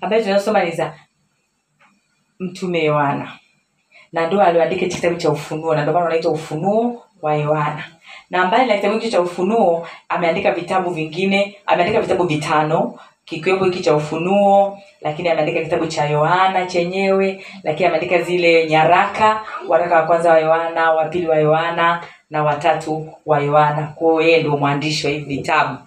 [0.00, 0.94] ambayo tunayosoma ni za
[2.40, 3.32] mtume yohana.
[4.12, 7.84] Na ndio alioandika hichi kitabu cha ufunuo na ndio maana unaitwa ufunuo wa yohana.
[8.30, 13.94] Na mbali na kitabu cha ufunuo ameandika vitabu vingine ameandika vitabu vitano kikiwepo hiki cha
[13.96, 20.38] ufunuo lakini ameandika kitabu cha yohana chenyewe lakini ameandika zile nyaraka waraka wa kwanza wa
[20.38, 23.86] yohana wa pili wa yohana na watatu wa yohana.
[23.86, 25.78] Kwao yeye ndio mwandishi wa hivi vitabu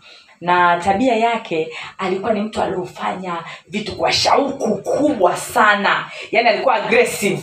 [0.44, 1.68] na tabia yake
[1.98, 6.12] alikuwa ni mtu aliofanya vitu kwa shauku kubwa sana.
[6.32, 7.42] Yaani alikuwa aggressive.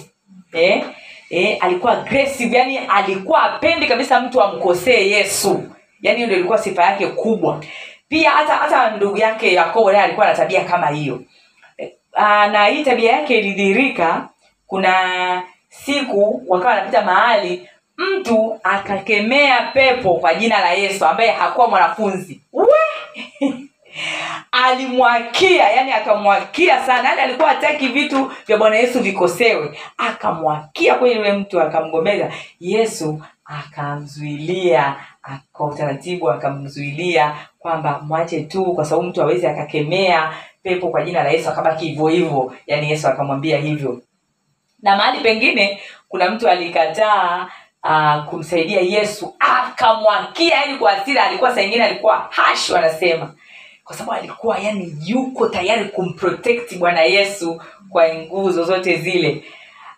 [0.52, 0.84] Eh?
[1.30, 2.56] Eh, alikuwa aggressive.
[2.56, 5.62] Yani alikuwa apendi kabisa mtu amkosee yesu.
[6.02, 7.64] Yaani ndio ilikuwa sifa yake kubwa.
[8.08, 11.22] Pia hata hata ndugu yake yakobo naye alikuwa na tabia kama hiyo.
[11.78, 14.28] Eh, ah, na hii tabia yake ilidhihirika.
[14.66, 22.40] Kuna siku wakawa wanapita mahali mtu akakemea pepo kwa jina la yesu ambaye hakuwa mwanafunzi.
[22.52, 22.69] We!
[24.52, 27.08] alimwakia yani akamwakia sana.
[27.08, 29.78] Yani alikuwa hataki vitu vya bwana yesu vikosewe.
[29.98, 32.32] Akamwakia kweli yule mtu akamgomeza.
[32.60, 34.96] Yesu akamzuilia
[35.52, 41.30] kwa utaratibu akamzuilia kwamba mwache tu kwa sababu mtu awezi akakemea pepo kwa jina la
[41.30, 42.54] yesu akabaki hivyo hivyo.
[42.66, 44.02] Yani yesu akamwambia hivyo.
[44.82, 47.48] Na mahali pengine kuna mtu alikataa
[47.84, 53.34] uh, kumsaidia yesu akamwakia yani kwa asira alikuwa saa ingine alikuwa hash wanasema.
[53.84, 59.44] Kwa sababu alikuwa yani yuko tayari kumprotect bwana yesu kwa nguvu zozote zile.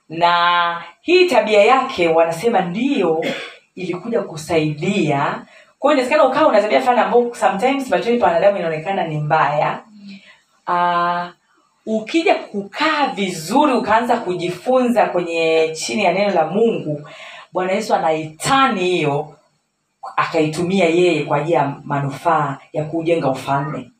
[0.09, 3.25] Na hii tabia yake wanasema ndiyo
[3.75, 5.43] ilikuja kusaidia.
[5.79, 9.81] Kwa hiyo inawezekana ukawa una tabia fulani ambao sometimes machoni pa wanadamu inaonekana ni mbaya.
[10.69, 11.27] Uh,
[11.87, 17.09] ukija kukaa vizuri ukaanza kujifunza kwenye chini ya neno la mungu
[17.53, 19.35] bwana yesu anaitani hiyo
[20.17, 23.91] akaitumia yeye kwa ajili ya manufaa ya kuujenga ufalme.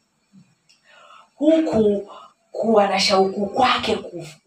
[1.37, 2.09] Huku
[2.53, 3.99] kuwa na shauku kwake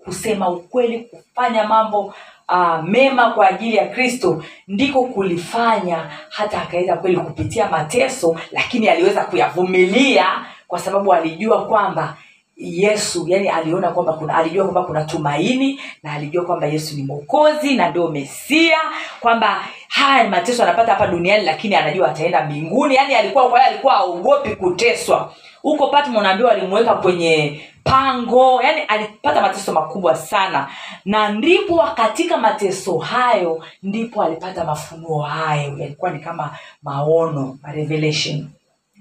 [0.05, 2.13] kusema ukweli kufanya mambo
[2.49, 9.25] uh, mema kwa ajili ya kristo ndiko kulifanya hata akaweza kweli kupitia mateso lakini aliweza
[9.25, 10.25] kuyavumilia
[10.67, 12.17] kwa sababu alijua kwamba
[12.57, 17.75] yesu yani aliona kwamba kuna alijua kwamba kuna tumaini na alijua kwamba yesu ni mwokozi
[17.75, 18.77] na ndio mesia
[19.19, 22.95] kwamba haya ni mateso anapata hapa duniani lakini anajua ataenda mbinguni.
[22.95, 25.33] Yani alikuwa kwa alikuwa aogopi kuteswa.
[25.61, 30.67] Huko patmo naambiwa alimuweka kwenye pango yani alipata mateso makubwa sana.
[31.05, 35.77] Na ndipo katika mateso hayo ndipo alipata mafunuo hayo.
[35.77, 38.47] Yalikuwa ni kama maono ma revelation.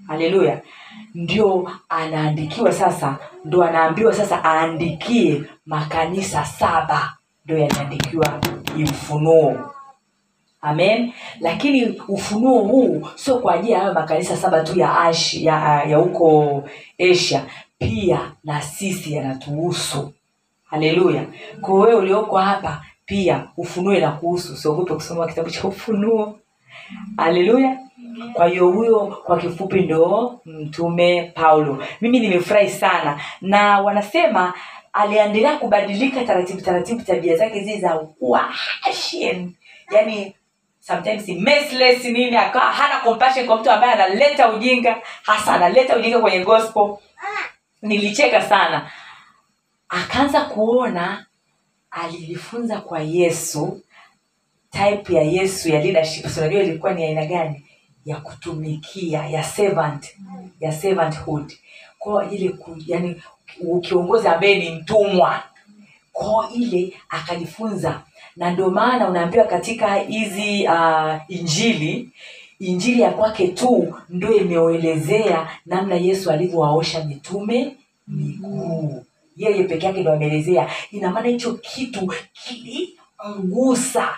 [0.09, 0.60] Haleluya
[1.15, 8.41] ndio anaandikiwa sasa ndo anaambiwa sasa aandikie makanisa saba ndio yaliandikiwa
[8.77, 9.71] hii ufunuo.
[10.60, 11.12] Amen.
[11.41, 15.97] Lakini ufunuo huu sio kwa ajili ya hayo makanisa saba tu ya ashi ya ya
[15.97, 16.62] huko
[17.10, 17.44] asia.
[17.78, 20.12] Pia na sisi yanatuhusu.
[20.65, 21.25] Haleluya.
[21.60, 24.53] Kwa wewe ulioko hapa pia ufunuo inakuhusu.
[24.53, 26.38] Usiogope kusoma kitabu cha ufunuo.
[27.16, 27.78] Haleluya
[28.33, 31.85] kwa hiyo huyo kwa kifupi ndo mtume paulo.
[32.01, 33.21] Mimi nimefurahi sana.
[33.41, 34.55] Na wanasema
[34.93, 38.55] aliendelea kubadilika taratibu taratibu tabia zake zile za kuwa
[39.91, 40.37] yani
[40.81, 46.45] sometimes merciless nini akawa hana compassion kwa mtu ambaye analeta ujinga hasa analeta ujinga kwenye
[46.45, 46.97] gospel.
[47.83, 48.91] Nilicheka sana.
[49.89, 51.27] Akaanza kuona
[51.91, 53.81] alijifunza kwa yesu
[54.71, 56.37] type ya yesu ya leadership.
[56.39, 57.64] Unajua ilikuwa ni aina gani
[58.04, 60.06] ya kutumikia ya servant
[60.60, 61.53] ya servanthood.
[61.98, 63.22] Kwa ile ku, yani
[63.82, 65.42] kiongozi ambaye ni mtumwa.
[66.12, 68.00] Kwa ile akajifunza.
[68.37, 72.09] Na ndio maana unaambiwa katika hizi uh, injili
[72.60, 77.76] injili ya kwake tu ndio imeelezea namna yesu alivyowaosha mitume
[78.09, 79.04] miguu
[79.36, 80.71] yeye peke yake ndo ameelezea.
[80.91, 84.09] Ina maana hicho kitu kilimgusa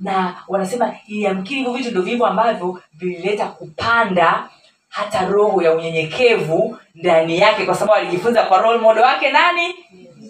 [0.00, 4.48] na wanasema yamkini hivyo vitu ndo vivyo ambavyo vilileta kupanda
[4.88, 9.74] hata roho ya unyenyekevu ndani yake kwa sababu alijifunza kwa role model wake nani?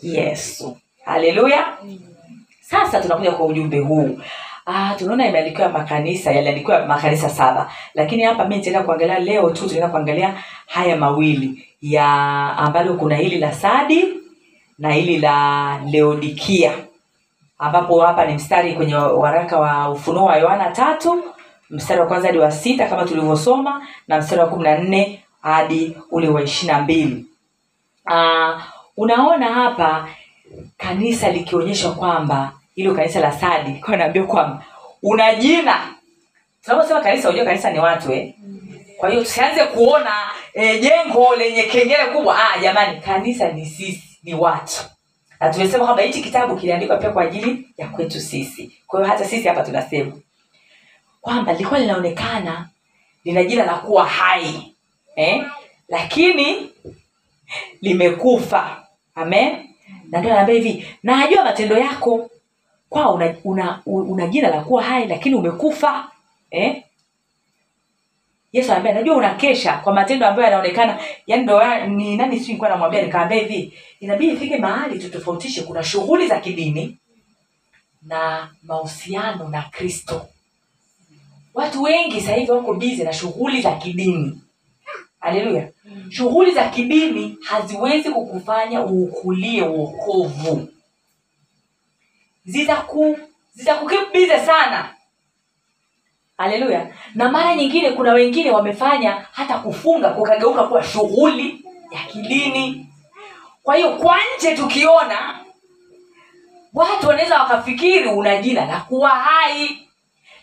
[0.03, 0.77] Yesu.
[1.05, 1.65] Haleluya.
[2.61, 4.19] Sasa tunakuja kwa ujumbe huu.
[4.67, 7.73] Ah, tunaona imeandikiwa makanisa yaliandikiwa makanisa saba.
[7.95, 10.35] Lakini hapa mi nitaenda kuangalia leo tu tunaenda kuangalia
[10.67, 12.07] haya mawili ya
[12.59, 14.05] ambalo kuna hili la sadi
[14.79, 16.73] na hili la leodikia
[17.59, 21.25] ambapo hapa ni mstari kwenye waraka wa ufunuo wa yohana tatu
[21.71, 25.97] mstari wa kwanza hadi wa sita kama tulivyosoma na mstari wa kumi na nne hadi
[26.11, 27.27] ule wa ishiri na mbili.
[28.07, 28.63] Uh,
[28.97, 30.09] unaona hapa
[30.77, 34.63] kanisa likionyesha kwamba hilo kanisa la sadi naambia kwamba
[35.03, 35.75] una jina.
[36.65, 38.35] Tunaposema kanisa unajua kanisa ni watu eh?
[38.97, 40.15] kwa hiyo tusianze kuona
[40.55, 42.39] e, jengo lenye kengele kubwa.
[42.39, 44.85] Ah, jamani kanisa ni sisi ni watu
[45.41, 49.25] na tumesema kwamba hichi kitabu kiliandikwa pia kwa ajili ya kwetu sisi kwa hiyo hata
[49.25, 50.13] sisi hapa tunasema
[51.21, 52.69] kwamba lilikuwa linaonekana
[53.25, 54.75] lina jina la kuwa hai
[55.17, 55.45] eh?
[55.89, 56.71] lakini
[57.83, 59.57] limekufa amen
[60.11, 62.31] na ndio anaambia hivi najua matendo yako
[62.89, 66.11] kwao una, una, una jina la kuwa hai lakini umekufa
[66.51, 66.83] eh?
[68.53, 70.99] Yesu anambia najua unakesha kwa matendo ambayo yanaonekana.
[71.27, 76.27] Yani ndo ni nani sijui nilikuwa namwambia nikaambia hivi inabidi ifike mahali tutofautishe kuna shughuli
[76.29, 76.99] za kidini
[78.03, 80.27] na mahusiano na kristo.
[81.55, 84.41] Watu wengi sasa hivi wako bizi na shughuli za kidini.
[85.21, 85.69] Haleluya.
[86.11, 90.69] Shughuli za kidini haziwezi kukufanya uukulie uokovu
[92.45, 93.19] zitaku
[93.55, 94.96] zitakukip bize sana
[96.39, 96.95] haleluya.
[97.15, 102.87] Na mara nyingine kuna wengine wamefanya hata kufunga kukageuka kuwa shughuli ya kidini.
[103.63, 105.39] Kwa hiyo kwa nje tukiona
[106.75, 109.89] watu wanaweza wakafikiri una jina la kuwa hai.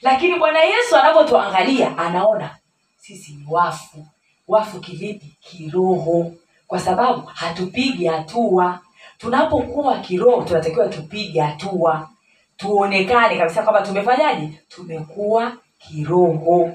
[0.01, 2.56] Lakini bwana yesu anapotuangalia anaona
[2.98, 4.07] sisi ni wafu.
[4.48, 5.38] Wafu kivipi?
[5.42, 6.31] Kiroho.
[6.68, 8.80] Kwa sababu hatupigi hatua.
[9.18, 12.10] Tunapokuwa kiroho tunatakiwa tupige hatua.
[12.57, 14.50] Tuonekane kabisa kwamba tumefanyaje?
[14.69, 15.51] Tumekuwa
[15.88, 16.71] kiroho.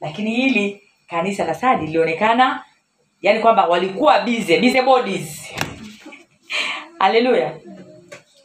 [0.00, 2.64] Lakini hili kanisa la sadi lilionekana
[3.22, 5.54] yani kwamba walikuwa busy, busy bodies.
[6.98, 7.52] Haleluya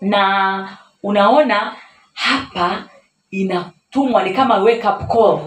[0.03, 1.75] na unaona
[2.13, 2.83] hapa
[3.31, 5.39] inatumwa ni kama wake up call.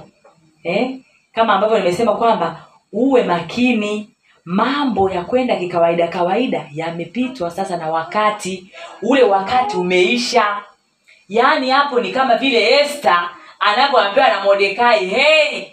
[0.65, 0.97] Eh?
[1.33, 4.11] kama ambavyo nimesema kwamba uwe makini
[4.45, 8.71] mambo ya kwenda kikawaida kawaida yamepitwa sasa na wakati.
[9.03, 10.63] Ule wakati umeisha.
[11.29, 13.11] Yaani hapo ni kama vile este
[13.67, 15.65] anavyoambiwa na mordekai hey,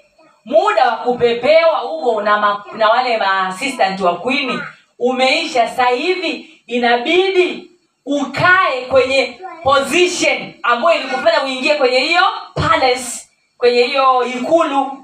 [0.46, 4.60] muda wa kupepewa huko na, na wale maassistant wa kwini
[5.00, 5.68] umeisha.
[5.68, 7.72] Sasa hivi inabidi
[8.06, 12.22] ukae kwenye position ambayo ilikufanya uingie kwenye hiyo
[12.56, 15.00] palace kwenye hiyo ikulu.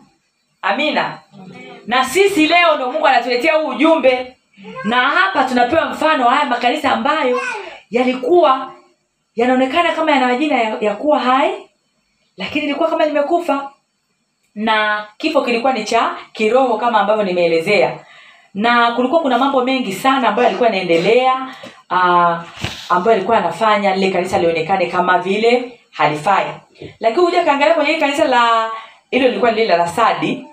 [0.62, 1.20] Amina.
[1.88, 4.38] Na sisi leo ndio mungu anatuletea huu ujumbe.
[4.84, 7.42] Na hapa tunapewa mfano haya makanisa ambayo
[7.92, 8.74] yalikuwa
[9.36, 11.69] yanaonekana kama yana majina ya, ya kuwa hai
[12.40, 13.72] lakini ilikuwa kama limekufa
[14.56, 18.00] na kifo kilikuwa ni cha kiroho kama ambavyo nimeelezea.
[18.54, 21.34] Na kulikuwa kuna mambo mengi sana ambayo yalikuwa yanaendelea
[21.92, 22.38] uh,
[22.90, 26.46] ambayo alikuwa anafanya lile kanisa lionekane kama vile halifai.
[27.00, 28.70] Lakini huja kaangalia kwenye kanisa la
[29.12, 30.46] hilo lilikuwa lile la sadi.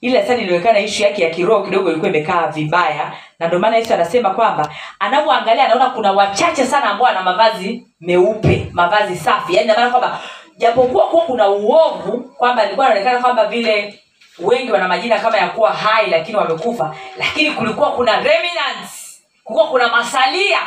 [0.00, 3.12] Ile sadi ilionekana ishu yake ya kiroho kidogo ilikuwa imekaa vibaya.
[3.38, 8.66] Na ndio maana yesu anasema kwamba anavyoangalia anaona kuna wachache sana ambao ana mavazi meupe
[8.72, 9.54] mavazi safi.
[9.54, 10.20] Yaani namaana kwamba
[10.58, 14.00] japokuwa kuwa kuna uovu kwamba ilikuwa inaonekana kwamba vile
[14.38, 19.22] wengi wana majina kama ya kuwa hai lakini wamekufa lakini kulikuwa kuna remnants.
[19.44, 20.58] Kulikuwa kuna masalia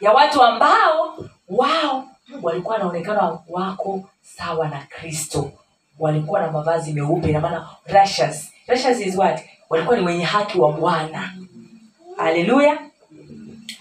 [0.00, 2.04] ya watu ambao wao
[2.42, 5.50] walikuwa wanaonekana wako sawa na kristo.
[5.98, 8.52] Walikuwa na mavazi meupe namaana rashas.
[8.66, 9.40] Righteous is what?
[9.70, 11.32] Walikuwa ni wenye haki wa bwana.
[12.16, 12.78] Haleluya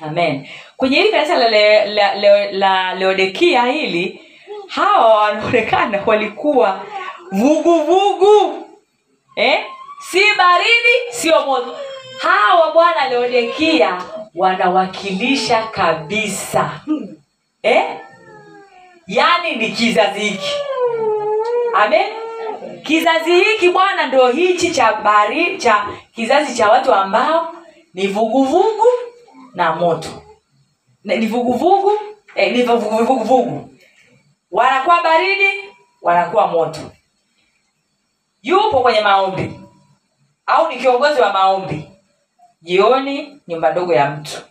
[0.01, 0.47] amen.
[0.77, 4.21] Kwenye hili kanisa la, le, la, la, la leodekia hili
[4.75, 6.79] hawa wanaonekana walikuwa
[7.31, 8.67] vuguvugu.
[9.35, 9.65] Eh?
[10.11, 11.75] si baridi sio moto.
[12.21, 14.01] Hawa bwana leodekia
[14.35, 16.81] wanawakilisha kabisa.
[17.63, 17.83] Eh?
[19.07, 20.51] yaani ni kizazi hiki.
[21.73, 22.05] Amen?
[22.83, 27.53] Kizazi hiki bwana ndio hichi cha bari cha kizazi cha watu ambao
[27.93, 28.87] ni vuguvugu
[29.53, 30.09] na moto.
[31.03, 31.91] Ni vuguvugu?
[32.35, 33.72] Eh, ni vuguvugu
[34.53, 35.69] wanakuwa baridi
[36.01, 36.91] wanakuwa moto.
[38.41, 39.59] Yupo kwenye maombi.
[40.45, 41.89] Au ni kiongozi wa maombi.
[42.61, 44.41] Jioni nyumba ndogo ya mtu.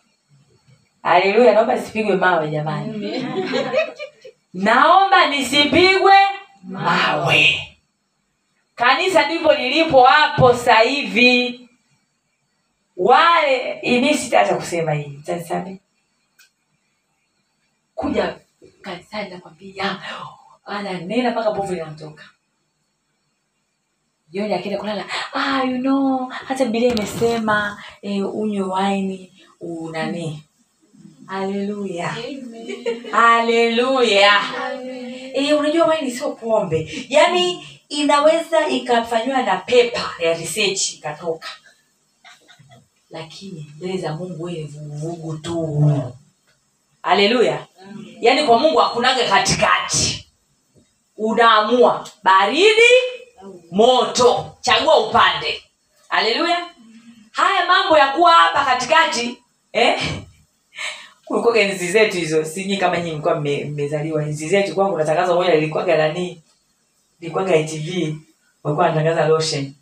[1.02, 3.26] Haleluya naomba nisipigwe mawe jamani.
[4.54, 6.12] Naomba nisipigwe
[6.62, 7.68] mawe.
[8.74, 11.68] Kanisa ndivyo lilipo hapo sasa hivi.
[12.96, 15.20] Wale ini sitaacha kusema hii.
[15.26, 15.80] Tanisame
[17.94, 18.38] kuja
[18.82, 20.02] kanisani nakwambia
[20.64, 22.24] ananena mpaka bovu linamtoka
[24.28, 30.44] jioni akienda kulala ah, you know hata bibilia imesema eh, unywe waini unani.
[31.26, 32.16] Haleluya
[33.10, 34.32] haleluya
[35.34, 37.06] e, unajua waini sio pombe.
[37.08, 41.48] Yaani inaweza ikafanyiwa na pepa ya research ikatoka.
[43.10, 46.12] Lakini mbele za mungu wewe ni vuguvugu tu.
[47.02, 47.66] Haleluya
[48.20, 50.26] yaani kwa mungu hakunaga katikati.
[51.16, 52.92] Unaamua baridi
[53.70, 54.56] moto.
[54.60, 55.62] Chagua upande.
[56.08, 56.66] Haleluya.
[57.32, 59.38] Haya mambo ya kuwa hapa katikati
[59.72, 60.02] eh?
[61.24, 62.44] kulikuwa enzi zetu hizo.
[62.44, 64.22] Sinyi kama nyinyi mlikuwa mme- mmezaliwa.
[64.22, 66.42] Enzi zetu kwangu natangaza moja lilikuwaga nani?
[67.20, 68.14] Lilikuwaga ITV
[68.64, 69.72] walikuwa wanatangaza lotion.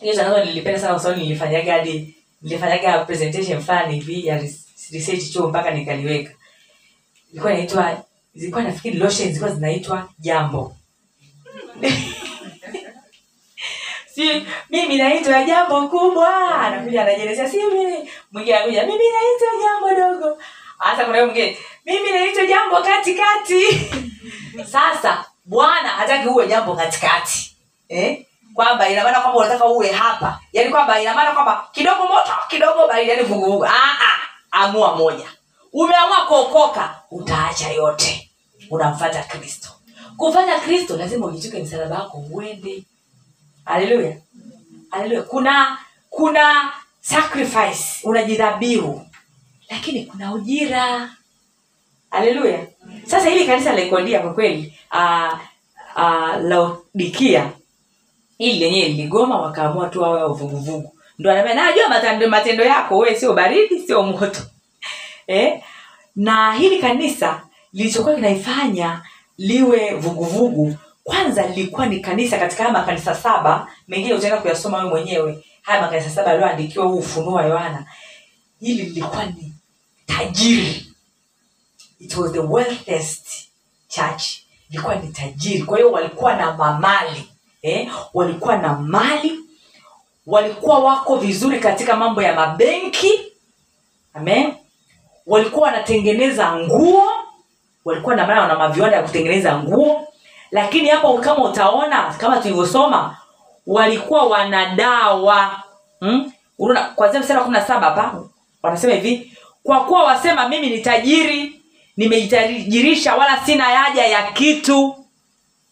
[0.00, 4.38] Hiyo tangazo nilipenda sana kwa nilifanyaga hadi nilifanyaga presentation fulani hivi ya
[4.92, 6.32] research chuo mpaka nikaliweka
[7.36, 8.02] ilikuwa inaitwa
[8.34, 10.76] zilikuwa nafikiri lotion zilikuwa zinaitwa jambo.
[14.14, 16.54] Si mimi naitwa jambo kubwa.
[16.60, 18.10] Anakuja anajelezea si mimi.
[18.32, 20.38] Mwingine anakuja mimi naitwa jambo dogo.
[20.78, 23.62] Hasa kuna mwingine mimi naitwa jambo katikati.
[24.72, 27.56] Sasa bwana hataki uwe jambo katikati.
[27.88, 28.26] Eh?
[28.54, 30.40] kwamba ina maana kwamba unataka uwe hapa.
[30.52, 35.26] Yaani kwamba ina maana kwamba kidogo moto kidogo baridi yani vuguvugu ah, ah, amua moja.
[35.72, 38.30] Umeamua kuokoka utaacha yote.
[38.70, 39.68] Unamfata kristo.
[40.16, 42.84] Kufata kristo lazima ujituke msalaba wako uende.
[43.64, 44.16] Haleluya
[44.90, 45.78] haleluya kuna
[46.10, 47.84] kuna sacrifice.
[48.04, 49.06] Unajidhabihu
[49.70, 51.10] lakini kuna ujira.
[52.10, 52.66] Haleluya
[53.06, 55.38] sasa hili kanisa la kwa kweli uh,
[55.96, 57.52] uh, laodikia
[58.38, 60.92] hili lenyewe liligoma wakaamua tu wawe uvuguvugu.
[61.18, 64.40] Ndo anaambia najua matendo, matendo yako we sio baridi sio moto.
[65.26, 65.62] Eh?
[66.16, 67.42] Na hili kanisa
[67.72, 69.02] lilichokuwa kinaifanya
[69.38, 75.44] liwe vuguvugu kwanza lilikuwa ni kanisa katika haya makanisa saba mengine utaenda kuyasoma wewe mwenyewe.
[75.62, 77.86] Haya makanisa saba yaliyoandikiwa huu ufunuo wa yohana
[78.60, 79.52] hili lilikuwa ni
[80.06, 80.86] tajiri.
[82.00, 83.26] It was the wealthiest
[83.88, 84.22] church.
[84.70, 85.62] Ilikuwa ni tajiri.
[85.62, 87.28] Kwa hiyo walikuwa na mamali
[87.62, 87.92] eh?
[88.14, 89.40] walikuwa na mali.
[90.26, 93.12] Walikuwa wako vizuri katika mambo ya mabenki.
[94.14, 94.54] Amen
[95.26, 97.02] walikuwa wanatengeneza nguo
[97.84, 100.08] walikuwa na maana wana maviwanda ya kutengeneza nguo.
[100.50, 103.16] Lakini hapo kama utaona kama tulivyosoma
[103.66, 105.62] walikuwa wanadawa
[106.00, 106.32] hmm?
[106.58, 108.22] Unaona, kwanzia mstari kumi na saba hapa
[108.62, 111.60] wanasema hivi kwa kuwa wasema mimi ni tajiri
[111.96, 114.96] nimejitajirisha wala sina haja ya kitu.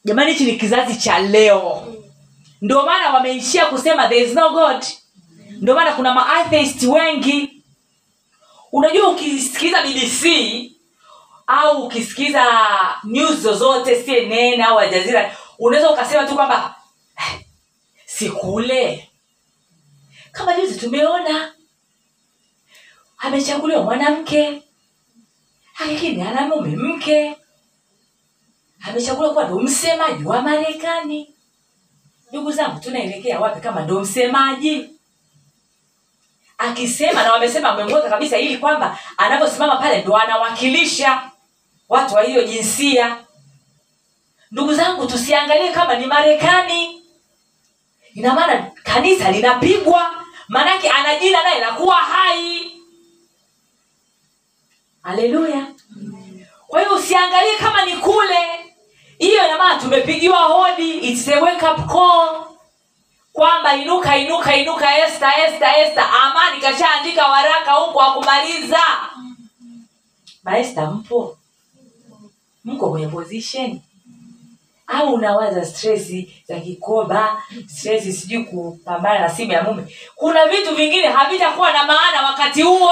[0.04, 1.86] Jamani hichi ni kizazi cha leo.
[2.62, 4.84] Ndio maana wameishia kusema there is no god.
[5.60, 7.53] Ndio maana kuna maatheist wengi
[8.74, 10.24] unajua ukisikiliza bbc
[11.46, 12.44] au ukisikiza
[13.04, 16.74] news zozote cnn au ajazira unaweza ukasema tu kwamba
[17.18, 17.40] "Eh,
[18.06, 19.10] sikule
[20.32, 21.54] kama juzi tumeona
[23.18, 24.62] amechaguliwa mwanamke
[25.80, 27.36] lakini ana mume mke.
[28.88, 31.34] Amechaguliwa kuwa ndo msemaji wa marekani.
[32.30, 34.90] Ndugu zangu tunaelekea wapi kama ndo msemaji
[36.58, 41.30] akisema na wamesema ameongoza kabisa ili kwamba anavyosimama pale ndo anawakilisha
[41.88, 43.16] watu wa hiyo jinsia.
[44.50, 47.02] Ndugu zangu tusiangalie kama ni marekani.
[48.14, 52.72] Ina maana kanisa linapigwa maanake ana jina naye nakuwa hai.
[55.02, 55.66] Haleluya.
[56.66, 58.38] Kwa hiyo usiangalie kama ni kule.
[59.18, 62.53] Hiyo ina maana tumepigiwa hodi It's a wake up call
[63.34, 66.02] kwamba inuka inuka inuka esta esta esta.
[66.22, 68.80] Amani kashaandika waraka huko akumaliza
[70.44, 71.38] maesta mpo?
[72.64, 73.80] Mko kwenye position?
[74.86, 79.96] Au unawaza stresi za kikoba stresi sijui kupambana na simu ya mume?
[80.14, 82.90] Kuna vitu vingine havitakuwa na maana wakati huo.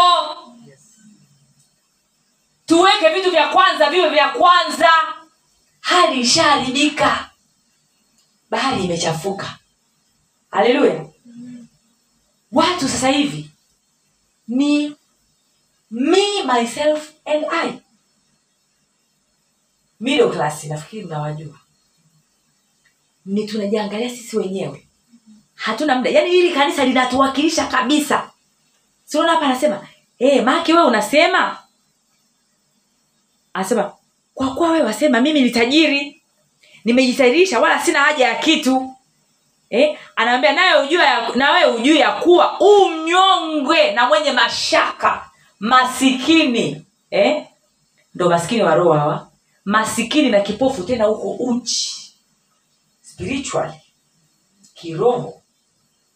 [2.67, 4.91] Tuweke vitu vya kwanza viwe vya kwanza.
[5.81, 7.31] Hali ishaharibika.
[8.51, 9.59] Bahari imechafuka
[10.53, 11.07] haleluya
[12.53, 13.51] watu sasa hivi
[14.49, 14.97] ni
[15.91, 17.79] me myself and i.
[20.01, 21.59] Middle class nafikiri mnawajua.
[23.27, 24.87] Ni tunajiangalia sisi wenyewe.
[25.55, 26.11] Hatuna muda.
[26.11, 28.31] Yaani hili kanisa linatuwakilisha kabisa.
[29.05, 31.59] Siona hapa anasema hey, make wewe unasema?
[33.55, 33.93] Anasema
[34.35, 36.23] kwa kuwa wewe wasema mimi ni tajiri.
[36.85, 38.95] Nimejitajirisha wala sina haja ya kitu
[39.73, 39.99] eh?
[40.17, 47.47] anaambia nawe ujue na wewe ujue ya kuwa umnyongwe na mwenye mashaka masikini eh?
[48.15, 49.31] ndo masikini wa roho hawa
[49.65, 52.15] masikini na kipofu tena huko uchi
[53.03, 53.81] spiritually
[54.75, 55.43] kiroho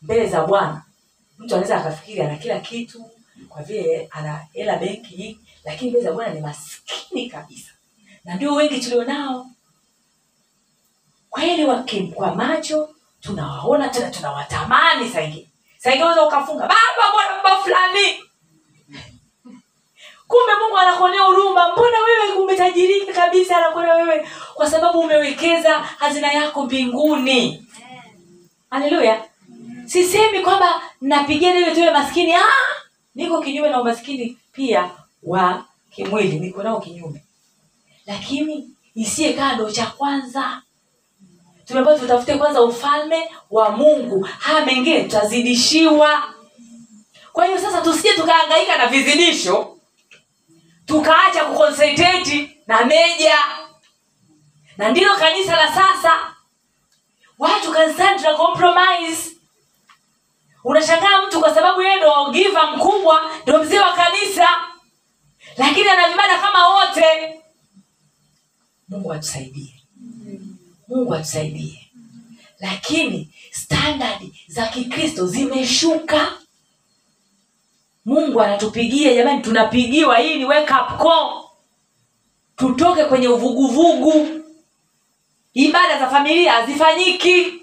[0.03, 0.85] mbele za bwana
[1.39, 3.11] mtu anaweza akafikiri ana kila kitu
[3.49, 7.71] kwa vile ana hela benki lakini mbele za bwana ni maskini kabisa
[8.25, 9.51] na ndio wengi tulionao
[11.31, 11.67] kweli
[12.15, 12.96] kwa macho
[13.26, 18.06] tunawaona tena tunawatamani saingine saingine unaweza ukafunga baba mbona baba fulani?
[20.28, 21.73] Kumbe mungu anakuonea huruma.
[21.73, 27.66] Mbona wewe umetajirika kabisa anakuonea wewe kwa sababu umewekeza hazina yako mbinguni.
[28.71, 29.25] Haleluya
[29.87, 32.35] sisemi kwamba napigana ile tuwe maskini.
[32.35, 32.42] Ah!
[33.14, 34.90] niko kinyume na umaskini pia
[35.23, 36.40] wa kimwili.
[36.40, 37.23] Niko nao kinyume.
[38.06, 40.62] Lakini isiye kando cha kwanza
[41.66, 44.23] tumeambiwa tutafute kwanza ufalme wa mungu.
[44.38, 46.35] Haya mengine tutazidishiwa.
[47.32, 49.76] Kwa hiyo sasa tusije tukahangaika na vizidisho
[50.87, 53.38] tukaacha kuconcentrate na meja
[54.76, 56.12] na ndilo kanisa la sasa.
[57.38, 59.37] Watu kanisani tuna compromise?
[60.64, 64.49] Unashangaa mtu kwa sababu yeye ndo giva mkubwa ndo mzee wa kanisa.
[65.56, 67.40] Lakini ana vibada kama wote.
[68.88, 69.75] Mungu atusaidie
[70.88, 71.87] mungu atusaidie
[72.61, 76.33] lakini standard za kikristo zimeshuka.
[78.05, 81.43] Mungu anatupigia jamani tunapigiwa hii ni wake up call.
[82.57, 84.28] Tutoke kwenye uvuguvugu.
[85.55, 87.62] Ibada za familia hazifanyiki.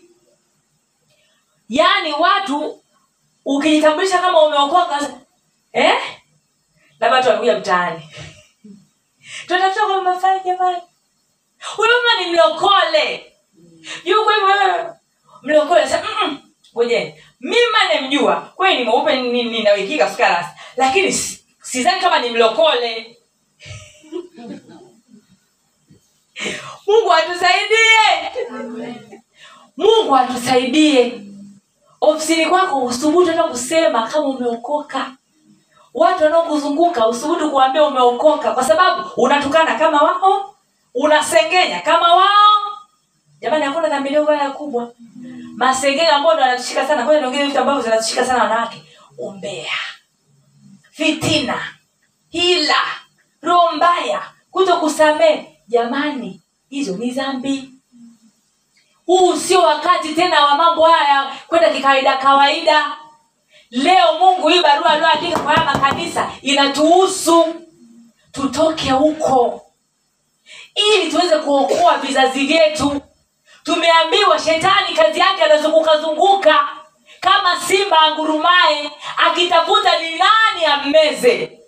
[1.70, 2.82] Yaani watu
[3.46, 5.13] ukijitambulisha kama umeokoka
[5.74, 5.96] eh?
[7.00, 8.01] labda wanakuja mtaani.
[9.48, 10.82] Tunatafuta kwa mafai jamani
[11.75, 13.34] huyu mama ni mlokole.
[14.05, 14.32] Yuko
[15.43, 16.39] mlokole sasa mm
[17.39, 17.62] mimi
[17.96, 23.17] namjua kweli ni mweupe ninawikika ninawekika lakini si- sidhani kama ni mlokole.
[26.88, 28.32] Mungu atusaidie.
[29.77, 31.22] Mungu atusaidie.
[32.01, 35.12] Ofisini kwako usubutu hata kusema kama umeokoka.
[35.93, 40.52] Watu wanaokuzunguka usubutu kuambia umeokoka kwa sababu unatukana kama wao
[40.96, 42.78] unasengenya kama wao.
[43.42, 44.94] Jamani hakuna dhambi ndogo kubwa.
[45.56, 48.84] Masengenyo ambao ndo anatushika sana kwa niongee vitu ambavyo zinatushika sana wanawake.
[49.18, 49.72] Umbea
[50.92, 51.64] fitina
[52.30, 52.76] hila
[53.42, 54.22] roho mbaya
[54.52, 57.70] kuto kusamee jamani hizo ni dhambi.
[59.06, 62.98] Huu sio wakati tena wa mambo haya kwenda kikawaida kawaida.
[63.70, 67.56] Leo mungu hii barua alioandika kwa haya makanisa inatuhusu.
[68.32, 69.62] Tutoke huko
[70.75, 73.01] ili tuweze kuokoa vizazi vyetu.
[73.64, 76.70] Tumeambiwa shetani kazi yake anazunguka zunguka
[77.20, 81.59] kama simba angurumae akitafuta ni nani ammeze.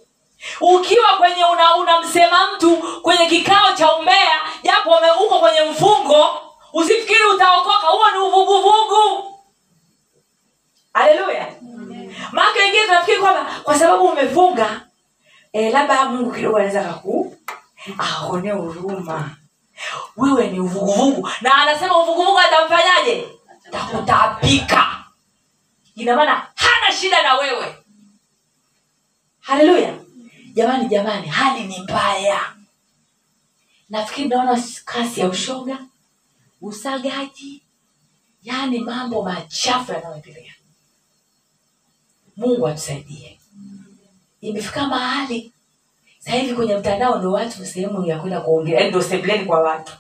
[0.61, 6.41] Ukiwa kwenye una unamsema mtu kwenye kikao cha umbea japo uko kwenye mfungo
[6.73, 9.33] usifikiri utaokoka huo ni uvuguvugu.
[10.93, 11.47] Haleluya.
[12.31, 14.81] Maake wengine tunafikiri kwamba kwa sababu umefunga
[15.53, 17.34] e, labda mungu kidogo anaweza kaku
[17.97, 19.35] aone huruma
[20.17, 21.29] wewe ni uvuguvugu.
[21.41, 23.27] Na anasema uvuguvugu atamfanyaje?
[23.71, 25.03] Takutapika
[25.95, 27.75] inamaana hana shida na wewe.
[29.39, 29.97] Haleluya.
[30.53, 32.53] Jamani jamani hali ni mbaya.
[33.89, 35.79] Nafikiri naona kasi ya ushoga
[36.61, 37.61] usagaji
[38.43, 40.53] yaani mambo machafu yanayoendelea.
[42.37, 43.39] Mungu atusaidie.
[44.41, 45.51] Imefika mahali
[46.25, 48.79] sasa hivi kwenye mtandao ndo watu sehemu ya kwenda kuongelea.
[48.79, 49.93] Yaani ndo sebleni kwa watu?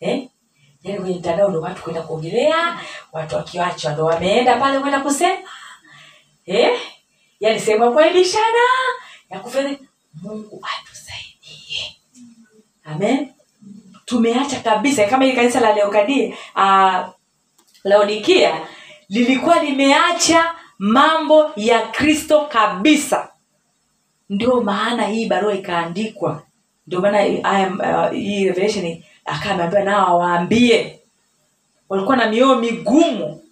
[0.00, 0.28] Eh?
[0.82, 2.80] yani kwenye mtandao ndo watu kwenda kuongelea
[3.12, 5.38] watu wakiwachwa ndo wameenda pale kwenda kusema.
[6.46, 6.80] Eh?
[7.40, 8.64] yani sehemu ya kuaibishana
[9.30, 9.78] ya kufanya.
[10.22, 11.96] Mungu atusaidie.
[12.84, 13.32] Amen?
[14.04, 15.06] Tumeacha kabisa.
[15.06, 17.06] Kama hili kanisa la leokadie uh,
[17.84, 18.66] laodikia
[19.08, 23.31] lilikuwa limeacha mambo ya kristo kabisa
[24.32, 26.42] ndio maana hii barua ikaandikwa.
[26.86, 27.18] Ndio maana
[28.08, 30.98] uh, hii revelation akaa ameambiwa nao awaambie
[31.88, 33.42] walikuwa na mioyo migumu.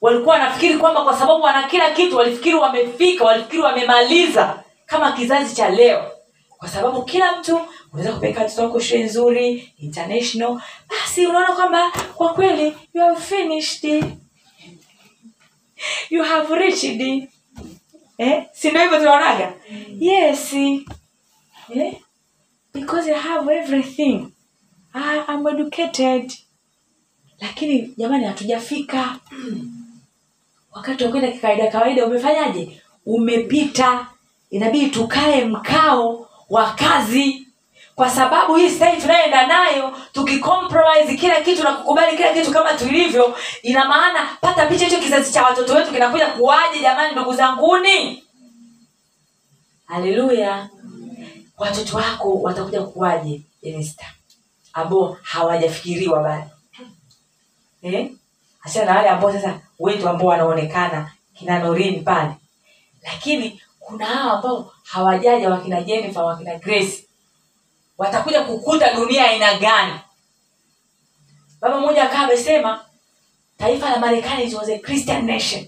[0.00, 5.68] Walikuwa wanafikiri kwamba kwa sababu wana kila kitu walifikiri wamefika walifikiri wamemaliza kama kizazi cha
[5.70, 6.10] leo.
[6.58, 7.60] Kwa sababu kila mtu
[7.92, 14.04] unaweza kupeleka watoto wako shule nzuri international basi unaona kwamba kwa kweli you have finished.
[16.10, 17.28] You have reached
[18.18, 18.44] eh?
[18.52, 19.52] si ndio hivyo tunaonaga?
[19.98, 20.52] Yes.
[20.54, 21.94] Eh?
[22.72, 24.32] because I have everything.
[24.94, 26.32] I, am educated.
[27.40, 29.16] Lakini jamani hatujafika.
[30.72, 32.82] Wakati wa kwenda kikawaida kawaida umefanyaje?
[33.06, 34.06] Umepita.
[34.50, 37.47] Inabidi tukae mkao wa kazi
[37.98, 43.36] kwa sababu hii stai tunayoenda nayo tukicompromise kila kitu na kukubali kila kitu kama tulivyo
[43.62, 48.24] ina maana pata picha hicho kizazi cha watoto wetu kinakuja kuwaje jamani ndugu zanguni?
[49.86, 50.68] Haleluya.
[51.58, 54.04] Watoto wako watakuja kuwaje jenista
[54.72, 56.50] ambao hawajafikiriwa bado.
[57.82, 58.10] Eh?
[58.62, 62.30] achana na wale ambao sasa wetu ambao wanaonekana kina norini pale.
[63.02, 67.07] Lakini kuna hawa ambao hawajaja wakina jennifer wakina grace
[67.98, 69.94] watakuja kukuta dunia aina gani.
[71.60, 72.84] Baba mmoja akaa amesema
[73.58, 75.66] taifa la marekani it was a christian nation.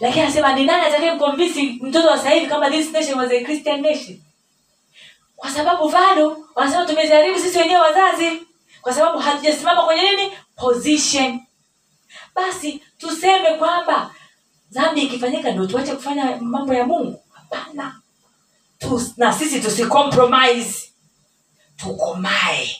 [0.00, 3.80] Lakini anasema ni nani atakaye mkomvisi mtoto wa sahivi kama this nation was a christian
[3.80, 4.20] nation?
[5.36, 8.42] Kwa sababu bado wanasema tumejaribu sisi wenyewe wazazi.
[8.82, 10.32] Kwa sababu hatujasimama kwenye nini?
[10.56, 11.40] Position.
[12.34, 14.14] Basi tuseme kwamba
[14.70, 17.22] dhambi ikifanyika ndo tuache kufanya mambo ya mungu?
[17.32, 18.00] Hapana.
[18.78, 20.87] Tu, na sisi tusicompromise
[21.78, 22.76] tukomae.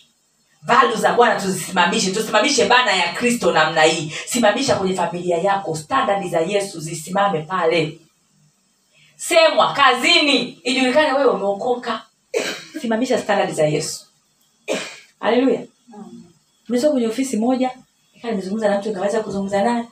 [0.63, 4.13] Valu za bwana tuzisimamishe tusimamishe bana ya kristo namna hii.
[4.27, 7.99] Simamisha kwenye familia yako standadi za yesu zisimame pale.
[9.17, 12.03] Semwa kazini ijulikane wewe umeokoka.
[12.81, 14.07] Simamisha standadi za yesu.
[15.21, 15.63] Haleluya.
[16.69, 17.71] Nimetoka kwenye ofisi moja
[18.15, 19.85] ikaa nimezungumza na mtu nikaweza kuzungumza naye.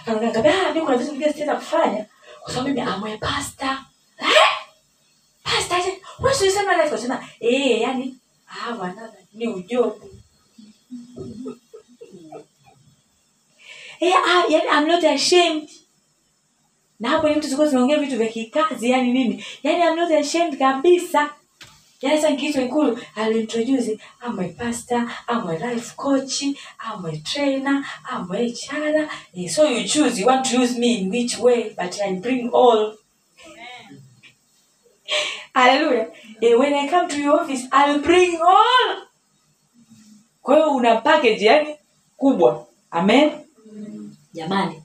[0.00, 2.06] Akaambia ah, kuna vitu vingine sitaweza kufanya.
[2.42, 3.84] Kwa sababu mimi amwe pasta
[5.44, 5.76] pasta
[6.20, 6.50] wewe sio
[6.98, 8.16] sema eh yani
[8.52, 10.10] ah bwana ni ujobu
[14.00, 15.68] eh ah yani I'm not ashamed.
[17.00, 19.44] Na hapo ni mtu tulikuwa tunaongea vitu vya kikazi yani nini?
[19.62, 21.30] Yani I'm not ashamed kabisa.
[22.02, 27.16] Yani sasa nikiitwa ikulu I'll introduce I'm a pastor I'm a life coach I'm a
[27.24, 31.38] trainer I'm a HR eh, so you choose you want to use me in which
[31.38, 31.74] way?
[31.76, 32.96] But I bring all.
[35.54, 36.06] Haleluya
[36.42, 38.96] eh, when I come to your office I'll bring all.
[40.42, 41.76] Kwa hiyo una package yani
[42.16, 42.66] kubwa.
[42.90, 43.30] Amen?
[44.32, 44.82] Jamani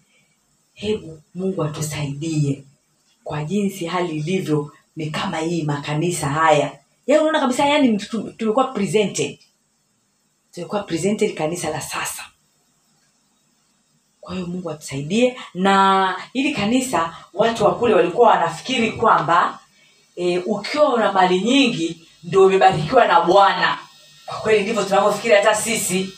[0.73, 2.63] hebu mungu atusaidie
[3.23, 6.79] kwa jinsi hali ilivyo ni kama hii makanisa haya.
[7.07, 7.97] Yani unaona kabisa yani
[8.37, 9.39] tumekuwa presented.
[10.53, 12.23] Tumekuwa presented kanisa la sasa.
[14.21, 15.37] Kwa hiyo mungu atusaidie.
[15.53, 19.59] Na hili kanisa watu wa kule walikuwa wanafikiri kwamba
[20.17, 23.77] e, ukiwa una mali nyingi ndio umebarikiwa na bwana.
[24.25, 26.09] Kwa kweli ndivyo tunavyofikiri hata sisi.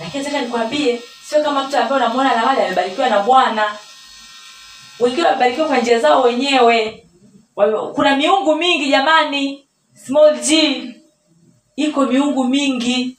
[0.00, 3.76] Lakini nataka nikwambie sio kama mtu ambaye unamwona na mali amebarikiwa na bwana.
[5.00, 7.06] Wengine wamebarikiwa kwa njia zao wenyewe.
[7.94, 9.66] Kuna miungu mingi jamani.
[10.06, 10.84] Small g
[11.76, 13.16] iko miungu mingi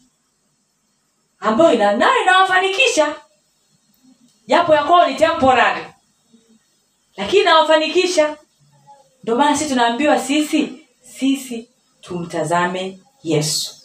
[1.40, 3.16] ambayo ina nayo inawafanikisha.
[4.48, 5.86] Japo ya ni temporary
[7.18, 8.38] lakini inawafanikisha
[9.24, 11.68] ndio maana sisi tunaambiwa sisi sisi
[12.02, 13.76] tumtazame yesu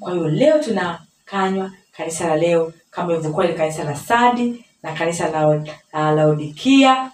[0.00, 5.28] kwa hiyo leo tunakanywa kanisa la leo kama ilivyokuwa ile kanisa la sadi na kanisa
[5.30, 7.10] la, la laodikia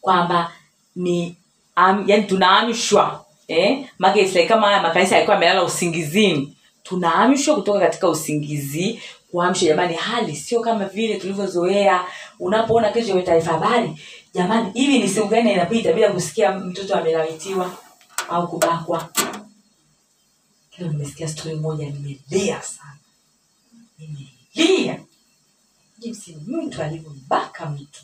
[0.00, 0.52] kwamba
[0.96, 1.36] ni
[1.76, 3.84] um, yani tunaamshwa eh?
[3.98, 10.36] make like kama haya makanisa yalikuwa amelala usingizini tunaamshwa kutoka katika usingizi kuamshwa jamani hali
[10.36, 12.04] sio kama vile tulivyozoea.
[12.38, 14.00] Unapoona kesho kwenye taarifa habari
[14.34, 17.76] jamani hivi ni siku gani inapita bila kusikia mtoto amelawitiwa
[18.28, 19.08] au kubakwa?
[20.78, 22.96] Leo nimesikia stori moja nimelia sana.
[23.98, 25.00] Nimelia.
[25.98, 28.02] Jinsi mtu alivyombaka mtu.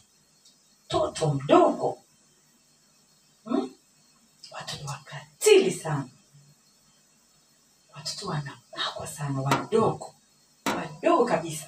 [0.87, 1.99] Mtoto mdogo.
[3.45, 3.71] Hmm?
[4.51, 6.09] watu wakatili sana.
[7.95, 10.15] Watoto wanabakwa sana wadogo
[10.79, 11.67] wadogo kabisa.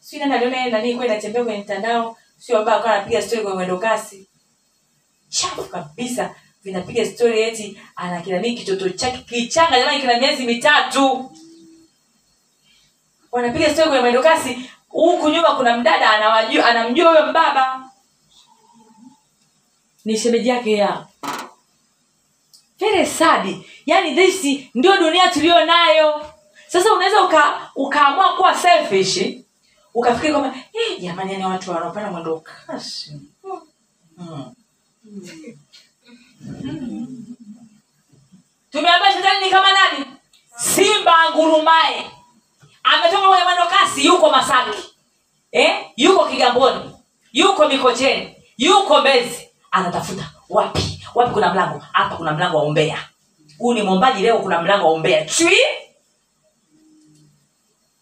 [0.00, 3.78] Si nani aliona nani kwa inatembea kwenye mtandao sio ambao akawa anapiga story kwa mwendo
[3.78, 4.28] kasi
[5.28, 6.34] chafu kabisa
[6.64, 11.30] vinapiga story eti ana kinanii kitoto chake kichanga jamani kina miezi mitatu.
[13.32, 17.90] Wanapiga story kwenye mwendo kasi huku nyuma kuna mdada anawajua anamjua huyo mbaba.
[20.04, 21.06] Ni shemeji yake ya.
[22.78, 23.56] Very sad.
[23.86, 26.32] Yani this ndio dunia tulio nayo
[26.68, 29.20] sasa unaweza uka, ukaamua kuwa selfish
[29.94, 33.20] ukafikiri kwamba eh, jamani yani watu wanaopanda mwendo kasi.
[34.16, 34.54] Hmm.
[38.70, 40.06] tumeambia shetani ni kama nani?
[40.56, 42.10] Simba angurumae
[42.82, 44.78] ametoka kwenye mwendo kasi yuko masaki.
[45.52, 45.84] Eh?
[45.96, 46.90] yuko kigamboni.
[47.32, 48.34] Yuko mikocheni.
[48.58, 49.48] Yuko mbezi.
[49.70, 50.30] Anatafuta.
[50.48, 51.02] Wapi?
[51.14, 51.82] Wapi kuna mlango?
[51.92, 52.98] Hapa kuna mlango wa umbea.
[53.58, 55.24] Huu ni mwombaji leo kuna mlango wa umbea.
[55.24, 55.56] Chui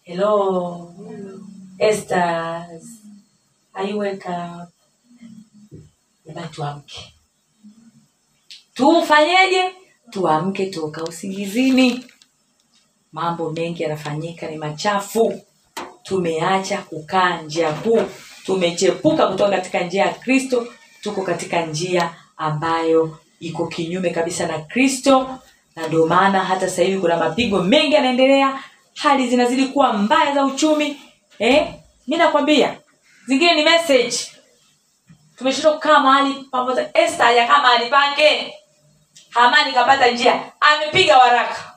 [0.05, 0.93] hello
[1.79, 2.85] Esters.
[3.73, 4.69] Are you wake up?
[6.29, 7.13] Eba tuamke.
[8.73, 9.63] Tufanyeje?
[10.11, 12.05] Tuamke toka usingizini.
[13.11, 15.41] Mambo mengi yanafanyika ni machafu.
[16.03, 18.01] Tumeacha kukaa njia kuu.
[18.45, 20.67] Tumechepuka kutoka katika njia ya Kristo,
[21.01, 25.39] tuko katika njia ambayo iko kinyume kabisa na Kristo,
[25.75, 28.59] na ndio maana hata sasa hivi kuna mapigo mengi yanaendelea,
[28.95, 31.01] hali zinazidi kuwa mbaya za uchumi
[31.39, 31.73] eh?
[32.07, 32.77] mi nakwambia
[33.27, 34.17] zingine ni message.
[35.37, 36.89] Tumeshindwa kukaa mahali pamoja.
[36.93, 38.53] Esther hajakaa mahali pake.
[39.29, 40.51] Hamani kapata njia.
[40.61, 41.75] Amepiga waraka.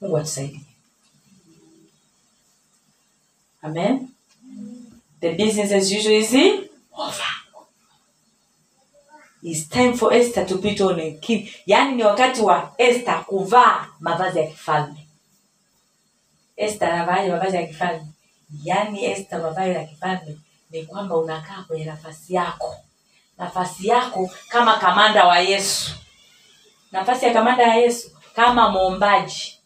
[0.00, 0.60] Mungu atusaidie.
[3.62, 4.08] Amen.
[5.20, 6.34] The business as usual is
[6.92, 7.26] over.
[9.42, 11.48] It's time for Esther to put on a king.
[11.66, 15.05] Yaani ni wakati wa Esther kuvaa mavazi ya kifalme.
[16.56, 18.06] Esther anavaaje mavazi ya kifalme?
[18.64, 20.38] Yaani Esta mavazi ya kifalme
[20.70, 22.76] ni kwamba unakaa kwenye nafasi yako,
[23.38, 25.90] nafasi yako kama kamanda wa Yesu,
[26.92, 29.58] nafasi ya kamanda ya Yesu kama mwombaji.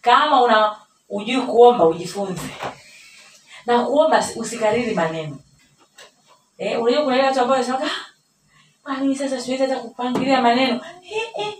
[0.00, 0.76] Kama una
[1.08, 2.42] ujui kuomba, ujifunze
[3.66, 5.38] na kuomba, usikariri maneno
[6.58, 6.82] eh.
[6.82, 7.90] Unajua kuna watu ambao wanasema
[8.84, 11.54] "Ah, mimi sasa siwezi hata kupangilia maneno eh, eh.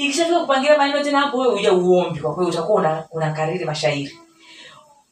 [0.00, 4.18] Ikishafika kupangilia maneno tena hapo wewe uja uombi, kwa kweli utakuwa una, unakariri mashairi.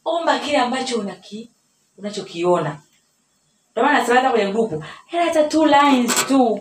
[0.05, 1.51] Omba kile ambacho unaki
[1.99, 2.81] unachokiona.
[3.73, 6.61] Ndio maana nasema hata kwenye grupu, hela hata two lines tu.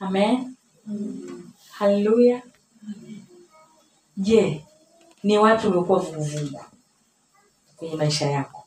[0.00, 0.54] Amen.
[1.70, 2.42] Haleluya.
[4.16, 4.64] Je,
[5.22, 6.60] ni wapi umekuwa vuguvugu
[7.76, 8.64] kwenye maisha yako?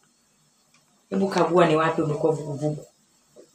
[1.10, 2.86] Hebu kagua ni wapi umekuwa vuguvugu.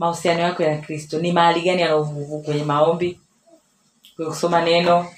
[0.01, 1.19] Mahusiano yako ya Kristo.
[1.19, 2.43] Ni mahali gani yanauvuguvugu?
[2.43, 3.21] Kwenye maombi,
[4.17, 5.13] kwenye kusoma neno,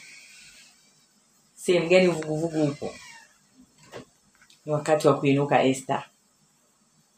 [1.55, 2.95] sehemu gani uvuguvugu huko
[4.67, 6.05] Ni wakati wa kuinuka Esther.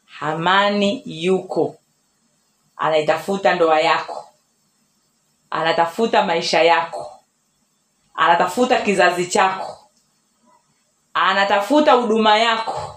[0.05, 1.77] Hamani yuko.
[2.77, 4.29] Anaitafuta ndoa yako,
[5.49, 7.19] anatafuta maisha yako,
[8.15, 9.89] anatafuta kizazi chako,
[11.13, 12.94] anatafuta huduma yako,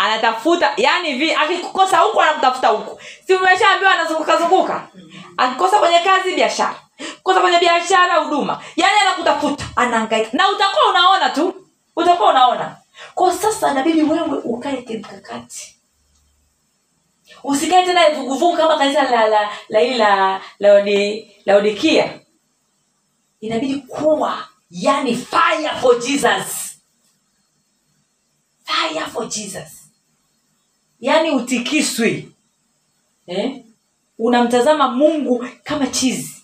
[0.00, 4.88] anatafuta yani vi akikukosa huku anakutafuta huku si umeshaambiwa anazunguka zunguka?
[5.36, 6.80] Akikosa kwenye kazi biashara.
[7.22, 8.62] Kosa kwenye biashara huduma.
[8.76, 11.54] Yani anakutafuta anaangaika na utakuwa unaona tu.
[11.96, 12.76] Utakuwa unaona.
[13.14, 15.76] Kwa sasa inabidi wewe ukae kimkakati.
[17.44, 22.20] Usikae tena vuguvugu kama kanisa la la la la Laodi- laodikia.
[23.40, 26.76] Inabidi kuwa yani fire for jesus.
[28.64, 29.79] Fire for jesus
[31.00, 32.32] yaani utikiswi.
[33.26, 33.64] Eh?
[34.20, 36.42] unamtazama mungu kama chizi.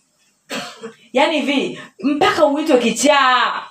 [1.12, 3.62] Yaani hivi mpaka uitwe kichaa.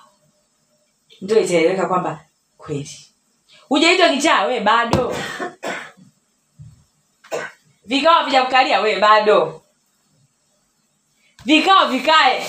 [1.21, 2.19] Ndio itaeleweka kwamba
[2.58, 2.89] kweli.
[3.69, 5.15] Hujaitwa kichaa we bado.
[7.86, 9.62] Vikao vijakukalia we bado.
[11.45, 12.45] Vikao vikae.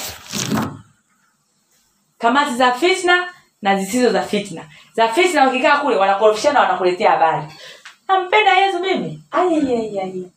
[2.18, 4.68] Kamati za fitna na zisizo za fitna.
[4.94, 7.52] Za fitna wakikaa kule wanakorofishana wanakuletea habari
[8.08, 9.22] nampenda yesu mimi?
[9.30, 10.30] Aiaiai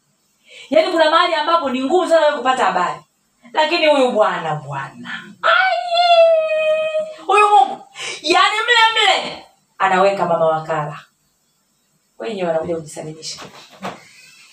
[0.69, 2.99] yaani kuna mahali ambapo ni ngumu sana wewe kupata habari.
[3.53, 5.23] Lakini huyu bwana bwana.
[7.25, 7.83] Huyu mungu.
[8.21, 9.45] Yaani mle mle.
[9.77, 10.99] Anaweka mama wakala
[12.19, 13.39] wenyewe wanakuja kujisalimisha.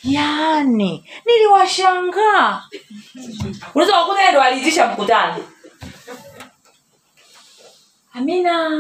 [0.03, 2.63] Yaani niliwashangaa.
[3.75, 5.45] Unaweza kukuta ndo aliitisha mkutano.
[8.15, 8.71] Amina.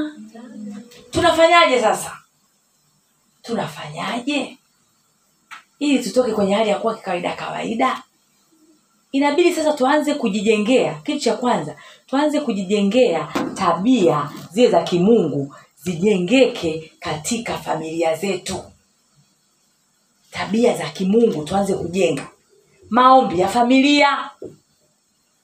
[1.10, 2.16] Tunafanyaje sasa
[3.46, 4.56] tunafanyaje?
[5.78, 8.02] Ili tutoke kwenye hali ya kuwa kikawaida kawaida.
[9.12, 10.94] Inabidi sasa tuanze kujijengea.
[10.94, 18.64] Kitu cha kwanza tuanze kujijengea tabia zile za kimungu zijengeke katika familia zetu.
[20.30, 22.26] Tabia za kimungu tuanze kujenga.
[22.90, 24.30] Maombi ya familia.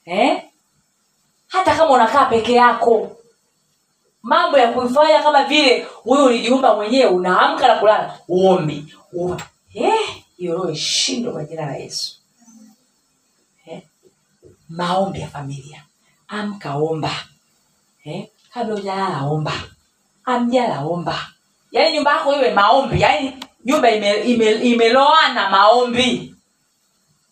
[0.04, 0.42] Eh?
[1.52, 3.16] hata kama unakaa peke yako
[4.22, 9.40] mambo ya kuifanya kama vile wewe ulijiumba mwenyewe unaamka na kulala uombi Uo-
[9.74, 10.74] eh, hiyo roho
[11.32, 12.16] kwa jina la yesu.
[13.66, 13.82] Eh?
[14.68, 15.82] maombi ya familia.
[16.28, 17.10] Amka omba.
[18.04, 18.26] Eh?
[18.54, 19.52] kabla ujalala omba.
[20.24, 21.28] Amjala omba.
[21.72, 23.00] Yaani nyumba yako iwe maombi.
[23.00, 26.34] Yaani nyumba imeloana ime, ime maombi.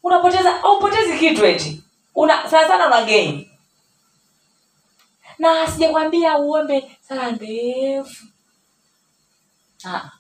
[0.03, 1.83] Unapoteza aupotezi kitu eti.
[2.14, 3.49] Una sana sana una gain
[5.40, 6.96] na sijakwambia uombe.
[7.09, 8.24] Sala ndefu.
[9.85, 10.11] Ah.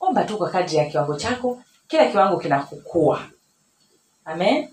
[0.00, 1.62] omba tu kwa kadri ya kiwango chako.
[1.88, 3.22] Kila kiwango kinakukua.
[4.24, 4.68] Amen?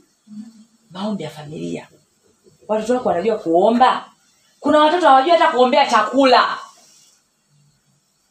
[0.92, 1.88] Maombi ya familia.
[2.68, 4.10] Watoto wako wanajua kuomba.
[4.60, 6.58] Kuna watoto hawajui hata kuombea chakula.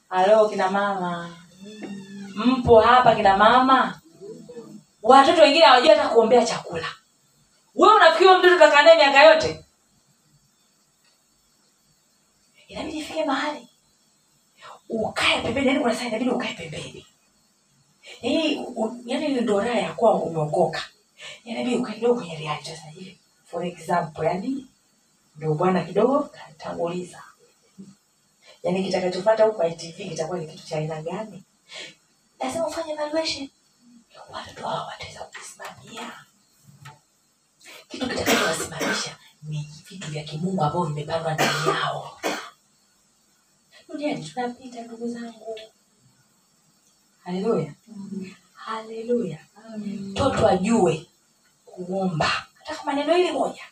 [0.09, 1.31] Halo kina mama.
[2.35, 4.01] Mpo hapa kina mama?
[5.03, 6.87] Watoto wengine hawajui hata kuombea chakula
[7.79, 9.65] wewe unafikiri mtoto utakaa naye miaka yote?
[12.69, 13.69] Inabidi ifike mahali.
[14.89, 17.07] Ukae pembeni yani kuna saa inabidi ukae pembeni.
[18.23, 18.67] Yani
[19.07, 20.83] yani ndo raha ya kuwa umeokoka.
[21.45, 23.19] Inabidi ukae kidogo kwenye reality sasa hivi.
[23.47, 24.67] For example yani
[25.37, 27.23] ndio bwana kidogo katanguliza
[28.63, 31.43] yani kitakachofuata huko ITV kitakuwa ni kitu cha aina gani?
[32.41, 33.49] Lazima ufanye evaluation
[34.31, 36.13] watoto hawa wataweza kukisimamia
[37.89, 42.21] kitu kitakachowasimamisha ni vitu vya kimungu ambavyo vimepandwa ndani yao.
[43.87, 45.61] Kujeni tunapita ndugu zangu.
[47.25, 47.73] Haleluya.
[48.55, 49.39] Haleluya.
[49.79, 51.07] Mtoto ajue
[51.67, 52.27] kuomba.
[52.55, 53.63] Hata kama neno hili moja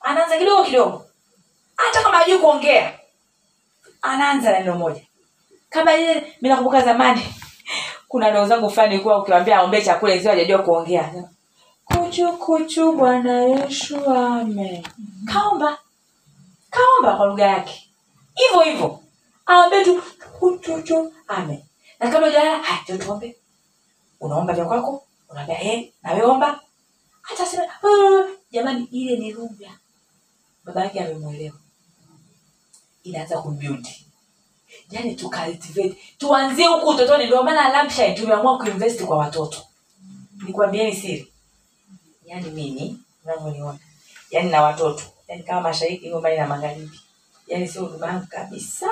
[0.00, 1.06] anaanza kidogo kidogo.
[1.76, 2.98] Hata kama ajui kuongea
[4.02, 5.02] anaanza na neno moja.
[5.70, 7.34] Kama ile mi nakumbuka zamani
[8.08, 11.14] kuna ndugu zangu fulani kuwa ukiwambia aombee chakula hizo hajajua kuongea
[11.84, 14.84] kuchu kuchu bwana yesu ame
[15.26, 15.78] kaomba.
[16.70, 17.88] Kaomba kwa lugha yake.
[18.34, 19.00] Hivyo hivyo
[19.46, 20.02] aombe tu
[20.38, 21.64] kuchuchu ame
[22.00, 22.98] na kama ujalala haya
[24.20, 25.06] unaomba vya kwako?
[25.28, 26.60] Unaambia eh nawe omba.
[27.22, 29.70] Hata sema "Ah." jamani ile ni lugha.
[30.64, 31.56] Baba yake amemwelewa.
[33.02, 33.88] Inaanza kubuild.
[34.90, 35.30] Yani tu
[36.18, 39.58] tuanzie huku utotoni ndio maana Lampshire tumeamua kuinvest kwa watoto.
[40.46, 41.31] Nikwambieni siri
[42.32, 43.78] yani mimi unavyoniona.
[44.30, 45.02] Yani na watoto.
[45.28, 47.00] Yani kama mashariki iko mbali na magharibi.
[47.46, 48.90] Yani sio huduma yangu kabisa.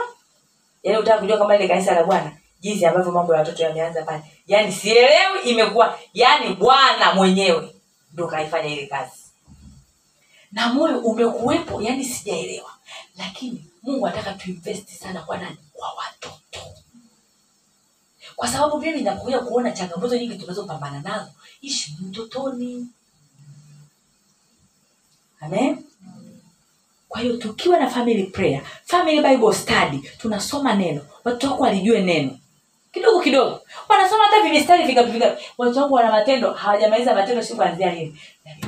[0.82, 4.22] Yani utaka kujua kama ile kanisa la bwana jinsi ambavyo mambo ya watoto yameanza pale.
[4.46, 5.98] Yani sielewi imekuwa.
[6.14, 7.74] Yani bwana mwenyewe
[8.12, 9.20] ndo kaifanya ile kazi.
[10.52, 12.70] Na moyo umekuwepo yani sijaelewa.
[13.16, 15.56] Lakini mungu anataka tuinvest sana kwa nani?
[15.72, 16.60] Kwa watoto.
[18.36, 21.30] Kwa sababu mimi nakuja kuona changamoto nyingi tunazopambana nazo.
[21.60, 22.86] Ishi mtotoni
[25.40, 25.84] amen.
[27.08, 31.00] Kwa hiyo tukiwa na family prayer family bible study tunasoma neno.
[31.24, 32.38] Watoto wako walijue neno.
[32.92, 33.60] Kidogo kidogo.
[33.88, 35.44] Wanasoma hata vimistari vingapi vingapi.
[35.58, 38.20] Watoto wangu wana matendo hawajamaliza matendo si kuanzia lini.
[38.44, 38.66] Nabidi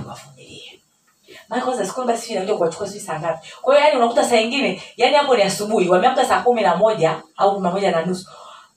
[3.01, 3.49] saa ngapi.
[3.63, 7.23] Kwa hiyo yani unakuta saa ingine yani hapo ni asubuhi wameamka saa kumi na moja
[7.37, 8.27] au kumi na moja na nusu.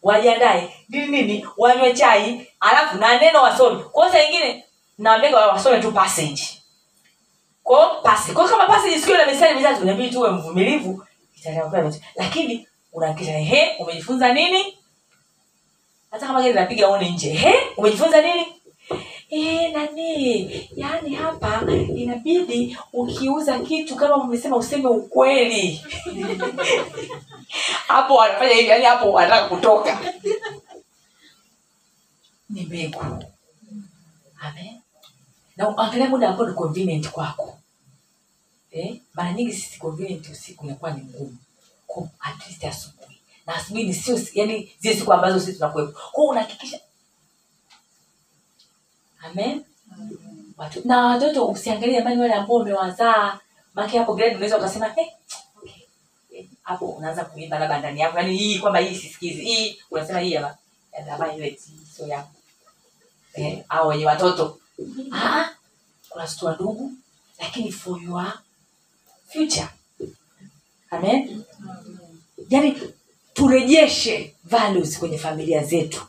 [0.04, 3.84] Wajiandae nini nini wanywe chai alafu na neno wasome.
[3.84, 4.66] Kwa saa ingine
[4.98, 6.62] naambia wasome tu passage
[7.66, 11.04] kwa hiyo pasi kwa hiyo kama passage sikio na mistari mitatu inabidi tuwe mvumilivu
[12.16, 14.78] lakini unahakikisha ehe umejifunza nini?
[16.12, 18.46] Hata kama gari napiga one nje ehe umejifunza nini?
[19.30, 20.70] E, nani?
[20.76, 21.64] Yaani hapa
[21.96, 25.82] inabidi ukiuza kitu kama umesema useme ukweli.
[27.88, 30.00] Hapo wanafanya hivi yaani hapo wanataka kutoka.
[32.50, 33.02] Ni mbegu.
[34.42, 34.85] Amen
[35.56, 37.58] na angalia muda ambao ni convenient kwako
[38.72, 39.00] eh?
[39.14, 41.38] mara nyingi sisi convenient usiku inakuwa ni ngumu
[42.20, 46.80] at least asubuhi na asubuhi ni sio yani zile siku ambazo sisi tunakuwepo kwao unahakikisha
[49.26, 49.64] amen
[50.58, 53.40] watu na watoto usiangalie amani wale ambao umewazaa
[53.74, 55.06] maki hapo grade unaweza ukasema hey,
[55.58, 55.74] okay.
[56.32, 60.34] eh, hapo unaanza kuimba labda ndani yako yani hii kwamba hii sisikizi hii unasema hii
[60.34, 60.58] hapa
[61.10, 61.60] hapa ile
[61.96, 62.30] sio yako
[63.34, 64.60] eh, au wenye watoto
[65.14, 65.50] ah
[66.10, 66.90] kuna watoto wadogo
[67.40, 68.34] lakini for your
[69.34, 69.68] future.
[70.92, 71.44] Amen?
[72.50, 72.82] Yani
[73.34, 76.02] turejeshe values kwenye familia zetu.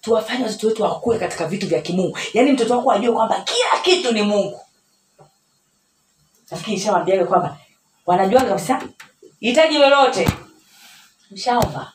[0.00, 2.18] Tuwafanye watoto wetu wakue katika vitu vya kimungu.
[2.34, 4.60] Yaani mtoto wako ajue kwamba kila kitu ni mungu.
[6.50, 7.58] Nafikiri ishawambiaga kwamba
[8.06, 8.82] wanajuaga kabisa
[9.40, 10.28] hitaji lolote.
[11.30, 11.92] Mshaomba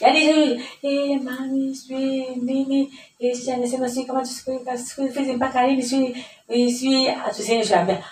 [0.00, 0.20] yaani
[0.82, 7.08] eh, mami sijui nini eh, anasema sijui kama tusikue siku mpaka lini sijui eh, sijui
[7.08, 8.04] atusieni tuambia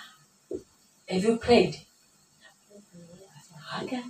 [1.08, 1.80] have you prayed?
[3.64, 4.02] Haga.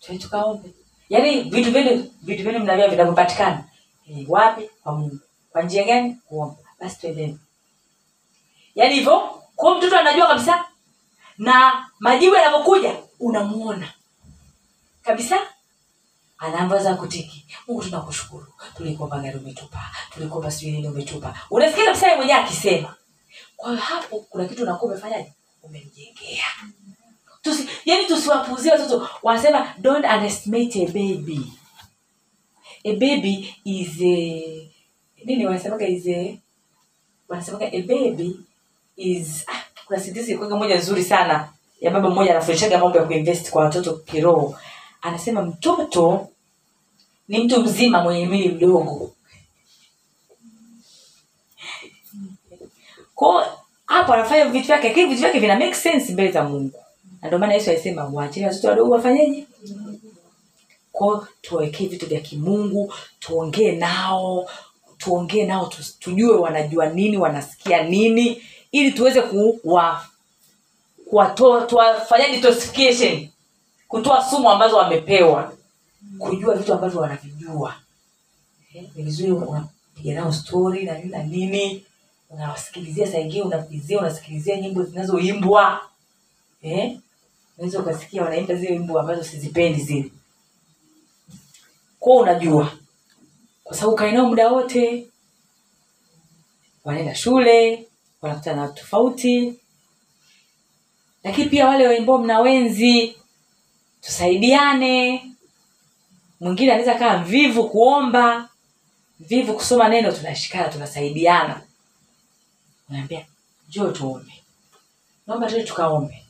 [0.00, 0.70] Tuwe tukaombe.
[1.08, 3.64] Yaani vitu vile vitu vile mnavyo vinavyopatikana.
[4.10, 4.70] Eh, wapi?
[4.82, 5.18] Kwa mungu.
[5.52, 6.16] Kwa njia gani?
[6.28, 7.38] Kuomba basi twendeni
[8.74, 10.64] yaani hivyo kwa mtoto anajua kabisa
[11.38, 13.92] na majibu yanapokuja unamuona.
[15.02, 15.38] Kabisa
[16.40, 17.46] anaanza kutiki.
[17.68, 18.46] Mungu tunakushukuru.
[18.76, 19.90] Tulikuomba gari umetupa.
[20.14, 21.34] Tulikuomba sijui nini umetupa.
[21.50, 22.94] Unasikia kabisa mwenyewe akisema?
[23.56, 25.32] Kwa hapo kuna kitu unakuwa umefanyaje?
[25.62, 26.44] Umemjengea.
[27.42, 29.08] Tusi, yani tusiwapuzie watoto.
[29.22, 31.52] Wanasema don't underestimate a baby.
[32.84, 34.70] A baby is a
[35.24, 36.06] nini wanasemaga is
[37.28, 38.40] wanasemaga a baby
[38.96, 41.52] is ah, kuna sentensi ilikuwa moja nzuri sana.
[41.80, 44.58] Ya baba mmoja anafundishaga mambo ya kuinvest kwa watoto kiroho.
[45.02, 46.28] Anasema mtoto
[47.30, 49.12] ni mtu mzima mwenye mili mdogo.
[53.14, 56.78] Kwao hapo anafanya vitu vyake lakini vitu vyake vina make sense mbele za mungu.
[57.22, 59.46] Na ndio maana yesu alisema waacheni watoto wadogo wafanyeje?
[60.92, 64.50] Kwao tuwawekee vitu vya kimungu tuongee nao
[64.98, 70.06] tuongee nao tu, tujue wanajua nini wanasikia nini ili tuweze kuwa
[72.30, 73.28] detoxification
[73.88, 75.52] kutoa sumu ambazo wamepewa
[76.18, 77.74] kujua vitu ambavyo wanavijua.
[78.74, 81.84] Eh, ni vizuri unapiga nao stori na nini na nini.
[82.30, 85.80] Unawasikilizia saa ingine unapizia unasikilizia nyimbo zinazoimbwa.
[86.62, 86.98] Eh?
[87.60, 90.10] unaweza ukasikia wanaimba zile wimbo ambazo sizipendi zile.
[91.98, 92.72] Kwa unajua.
[93.64, 95.06] Kwa sababu kainao muda wote
[96.84, 97.86] wanaenda shule
[98.22, 99.54] wanakutana na watu tofauti.
[101.24, 103.16] Lakini pia wale ambao mna wenzi
[104.00, 105.29] tusaidiane
[106.40, 108.48] mwingine anaweza kaa mvivu kuomba
[109.20, 111.60] mvivu kusoma neno tunashikana tunasaidiana.
[112.90, 113.26] Unaambia
[113.68, 114.32] njoo tuombe.
[115.26, 116.24] Naomba tuende tukaombe.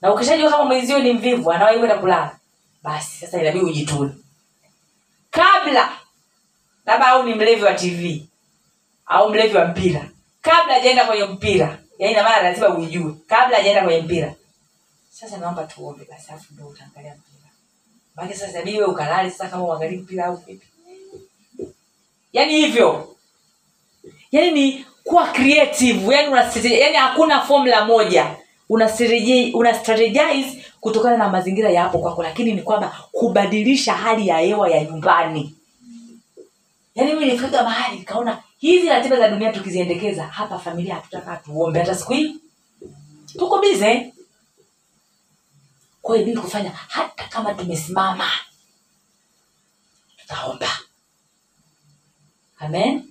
[0.00, 2.38] Na ukishajua kama mwenzio ni mvivu anawahi kwenda kulala.
[2.82, 4.14] Basi sasa inabidi ujituni
[5.30, 5.98] kabla
[6.86, 8.26] labda au ni mlevi wa tv
[9.06, 10.08] au mlevi wa mpira.
[10.42, 13.14] Kabla ajaenda kwenye mpira yaani ina lazima uijue.
[13.26, 14.34] Kabla ajaenda kwenye mpira.
[15.10, 17.14] Sasa naomba tuombe basi afu ndo utaangalia
[18.16, 20.66] maana sasa inabidi wewe ukalale sasa kama uangalie mpira au vipi.
[22.32, 23.16] Yaani hivyo.
[24.32, 28.36] Yaani ni kuwa creative yani una yani hakuna formula moja.
[28.68, 28.90] Una
[29.54, 34.84] una strategize kutokana na mazingira yapo kwako lakini ni kwamba kubadilisha hali ya hewa ya
[34.84, 35.54] nyumbani.
[36.94, 41.78] Yaani mimi nilifika mahali nikaona hizi ratiba za dunia tukiziendekeza hapa familia hatutakaa tuombe.
[41.80, 42.36] Hata siku hii
[43.38, 44.12] tuko bize
[46.06, 48.30] kwa hiyo ibidi kufanya hata kama tumesimama
[50.16, 50.68] tutaomba.
[52.58, 53.04] Amen?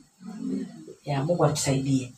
[1.05, 2.11] Ya mungu atusaidie.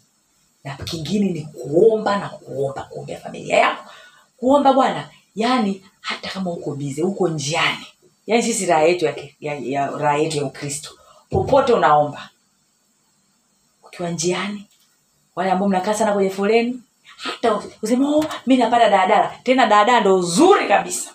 [0.64, 3.92] Na kingine ni kuomba na kuomba kuombea familia yako.
[4.38, 7.88] Kuomba bwana yaani hata kama uko bize uko njiani
[8.28, 10.90] yaani sisi raha yetu ya, ya, ya raha yetu ya ukristo
[11.30, 12.30] popote unaomba
[13.84, 14.66] ukiwa njiani
[15.36, 16.82] wale ambao mnakaa sana kwenye foleni
[17.18, 19.40] hata useme oh, mi napanda daladala.
[19.44, 21.14] Tena daladala ndo uzuri kabisa.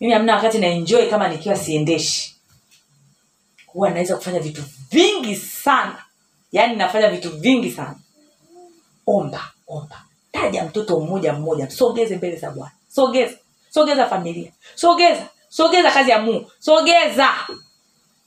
[0.00, 2.36] Mimi hamna wakati na enjoy kama nikiwa siendeshi.
[3.66, 6.02] Huwa naweza kufanya vitu vingi sana.
[6.52, 7.94] Yaani nafanya vitu vingi sana.
[9.06, 10.02] Omba omba.
[10.32, 11.66] Taja mtoto mmoja mmoja.
[11.66, 12.72] Msogeze mbele za bwana.
[12.88, 13.36] Sogeza
[13.70, 14.52] sogeza familia.
[14.74, 15.28] Sogeza.
[15.48, 16.50] Sogeza kazi ya mungu.
[16.58, 17.28] Sogeza.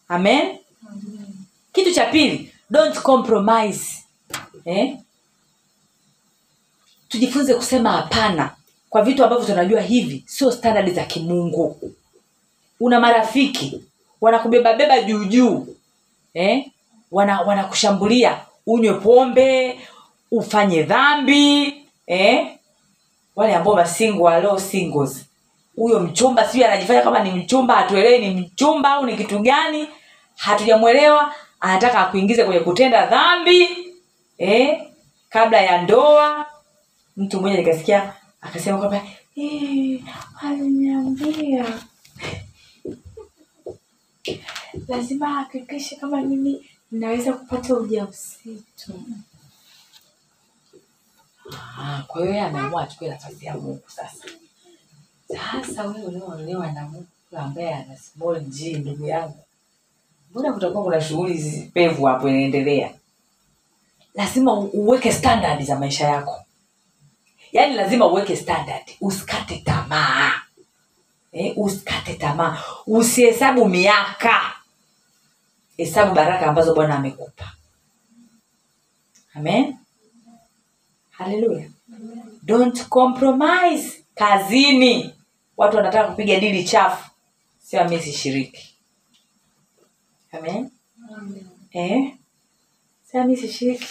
[0.07, 0.57] Amen.
[1.73, 4.03] Kitu cha pili don't compromise.
[4.65, 4.97] Eh?
[7.09, 8.51] Tujifunze kusema hapana
[8.89, 11.79] kwa vitu ambavyo tunajua hivi sio standadi za kimungu
[12.79, 13.83] una marafiki
[14.21, 15.67] wanakubebabeba juujuu juu
[16.33, 16.65] eh?
[17.11, 18.37] wana wanakushambulia
[18.67, 19.79] unywe pombe
[20.31, 21.73] ufanye dhambi
[22.07, 22.47] eh?
[23.35, 25.25] wale ambao masingo walio singles
[25.75, 29.87] huyo mchumba sijui anajifanya kama ni mchumba hatuelewi ni mchumba au ni kitu gani
[30.37, 33.67] hatujamwelewa anataka akuingize kwenye kutenda dhambi
[34.37, 34.81] eh?
[35.29, 36.45] kabla ya ndoa
[37.19, 39.01] mtu mmoja nikasikia akasema kwamba
[39.35, 40.03] "Eh,
[40.41, 41.79] aliniambia.
[44.87, 48.93] Lazima ahakikishe kama mimi naweza kupata ujauzito.
[51.79, 54.25] Ah, kwa hiyo yeye achukue nafasi ya mungu sasa.
[55.27, 59.37] Sasa wewe unaoolewa na mtu ambaye ana small g ndugu yangu.
[60.31, 62.93] Mbona kutakuwa kuna shughuli pevu hapo inaendelea?
[64.13, 66.45] Lazima uweke standard za maisha yako
[67.51, 68.83] yaani lazima uweke standard.
[69.01, 70.31] Usikate tamaa.
[71.31, 72.63] Eh, usikate tamaa.
[72.87, 74.41] Usihesabu miaka.
[75.77, 77.51] Hesabu baraka ambazo bwana amekupa.
[79.33, 79.75] Amen.
[81.09, 81.69] Haleluya.
[82.43, 85.15] Don't compromise kazini.
[85.57, 87.09] Watu wanataka kupiga dili chafu.
[87.63, 88.75] Sio mi sishiriki.
[90.31, 90.69] Amen.
[91.71, 92.13] Eh?
[93.05, 93.87] sasa mi sishiriki.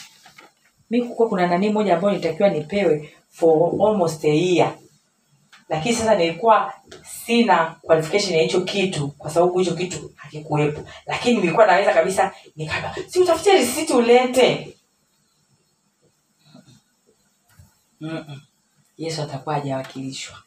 [0.90, 4.74] Mi kukuwa kuna nanii moja ambayo nitakiwa nipewe for almost a year.
[5.68, 6.72] Lakini sasa nilikuwa
[7.26, 10.88] sina qualification ya hicho kitu kwa sababu hicho kitu hakikuwepo.
[11.06, 14.74] Lakini nilikuwa naweza kabisa nikaba si utafute risiti ulete.
[18.00, 18.40] Mm-mm.
[18.98, 20.38] yesu atakuwa hajawakilishwa.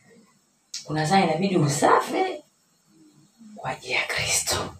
[0.83, 2.43] Kuna saa inabidi usafe
[3.55, 4.75] kwa ajili ya kristo.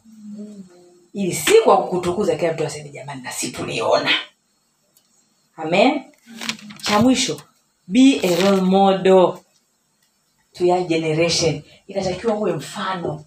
[1.14, 3.32] Ili si kwa kutukuza kila mtu aseme jamani na
[5.56, 6.04] amen?
[6.82, 7.42] Cha mwisho
[7.92, 9.40] be a role model
[10.54, 11.62] to your generation.
[11.88, 13.24] Inatakiwa uwe mfano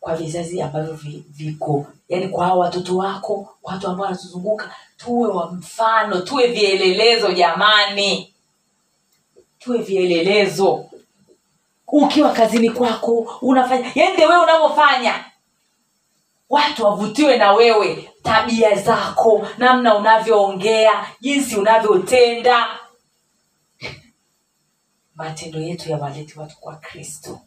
[0.00, 0.98] kwa vizazi ambavyo
[1.30, 1.86] viko.
[2.08, 8.34] Yaani kwa hao watoto wako watu ambao wanatuzunguka tuwe wa mfano tuwe vielelezo jamani.
[9.58, 10.84] Tuwe vielelezo.
[11.88, 15.24] Ukiwa kazini kwako unafanya yaani wewe unavyofanya.
[16.50, 22.66] Watu wavutiwe na wewe tabia zako namna unavyoongea jinsi unavyotenda
[25.16, 27.40] matendo yetu yawaleti watu kwa kristo.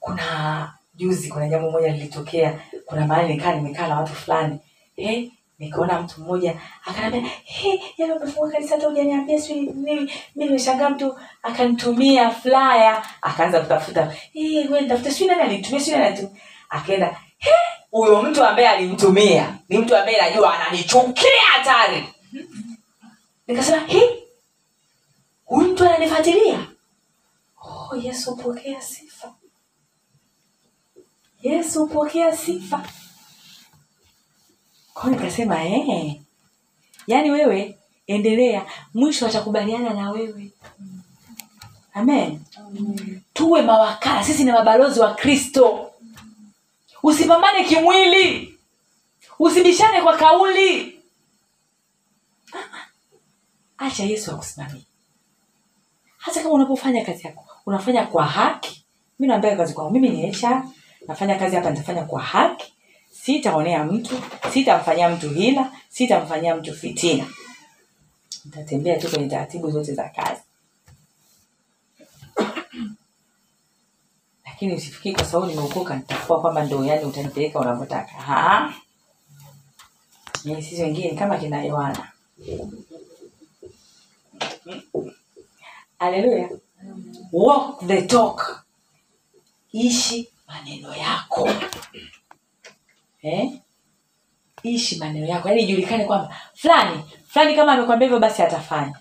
[0.00, 2.60] Kuna juzi kuna jambo moja lilitokea.
[2.86, 4.58] Kuna mahali nikaa nimekaa na watu fulani.
[4.96, 8.88] Eh, nikaona mtu mmoja akaniambia hey, yale umefungua kanisa hata
[9.40, 10.12] sijui nini.
[10.36, 13.02] Mi nimeshangaa mtu akanitumia flyer.
[13.22, 14.14] Akaanza kutafuta.
[14.32, 14.68] Hey,
[15.10, 16.40] sijui nani alinitumia si nani alinitumia.
[16.68, 17.20] Akaenda
[17.90, 22.04] huyo hey, mtu ambaye alimtumia ni mtu ambaye najua ananichukia hatari.
[23.46, 24.23] Nikasema "He,
[25.44, 26.66] huyu mtu ananifuatilia?
[27.62, 29.34] Oh, yesu pokea sifa.
[31.42, 32.88] Yesu pokea sifa.
[34.94, 36.20] Kwa nikasema eh.
[37.06, 38.66] yaani wewe endelea.
[38.94, 40.50] Mwisho atakubaliana na wewe.
[41.94, 42.40] Amen.
[43.32, 45.90] Tuwe mawakala sisi ni mabalozi wa kristo.
[47.02, 48.58] Usipambane kimwili.
[49.38, 51.00] Usibishane kwa kauli.
[52.52, 52.88] Ah,
[53.86, 54.82] acha yesu akusimamia
[56.24, 58.84] hata kama unapofanya kazi yako unafanya kwa haki.
[59.18, 60.62] Mi naambia kazi kwangu mimi ni HR,
[61.08, 62.72] nafanya kazi hapa nitafanya kwa haki.
[63.10, 64.14] Sitaonea mtu
[64.52, 67.26] sitamfanyia mtu hila sitamfanyia mtu fitina.
[68.44, 70.40] Nitatembea tu kwenye taratibu zote za kazi.
[74.44, 78.72] Lakini usifikiri kwa sababu nimeokoka nitakuwa kwamba ndo yani utanipeleka unavyotaka.
[80.42, 82.08] Sisi wengine kama kina yohana
[86.04, 86.48] haleluya
[87.32, 88.64] walk the talk.
[89.72, 91.48] Ishi maneno yako.
[93.22, 93.50] Eh?
[94.62, 95.48] ishi maneno yako.
[95.48, 98.98] Yaani ijulikane kwamba fulani fulani kama amekwambia hivyo basi atafanya.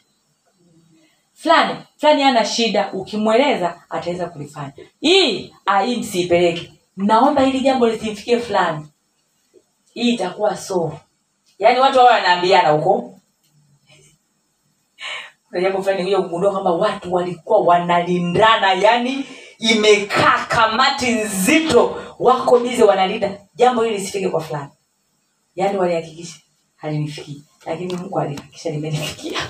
[1.34, 4.74] Fulani fulani ana shida ukimweleza ataweza kulifanya.
[5.02, 8.88] Hii ah, hii msiipeleke naomba hili jambo lisimfikie fulani.
[9.94, 10.98] Hii itakuwa so
[11.60, 13.20] yaani watu hao wanaambiana huko
[15.54, 19.26] kuna jambo fulani kuja kugundua kwamba watu walikuwa wanalindana yani
[19.60, 24.70] imekaa kamati nzito wako bize wanalinda jambo hili lisifike kwa fulani.
[25.56, 26.40] Yaani walihakikisha
[26.76, 29.40] halinifikii lakini mungu alihakikisha limenifikia.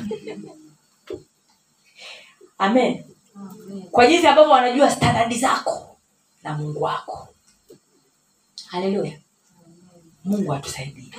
[2.58, 3.04] Amen.
[3.92, 5.98] Kwa jinsi ambavyo wanajua standadi zako
[6.44, 7.28] na mungu wako.
[8.68, 9.20] Haleluya.
[10.24, 11.14] Mungu atusaidie.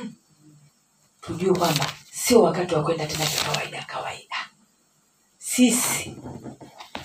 [1.20, 4.36] Tujue kwamba sio wakati wa kwenda tena kikawaida kawaida
[5.56, 6.16] sisi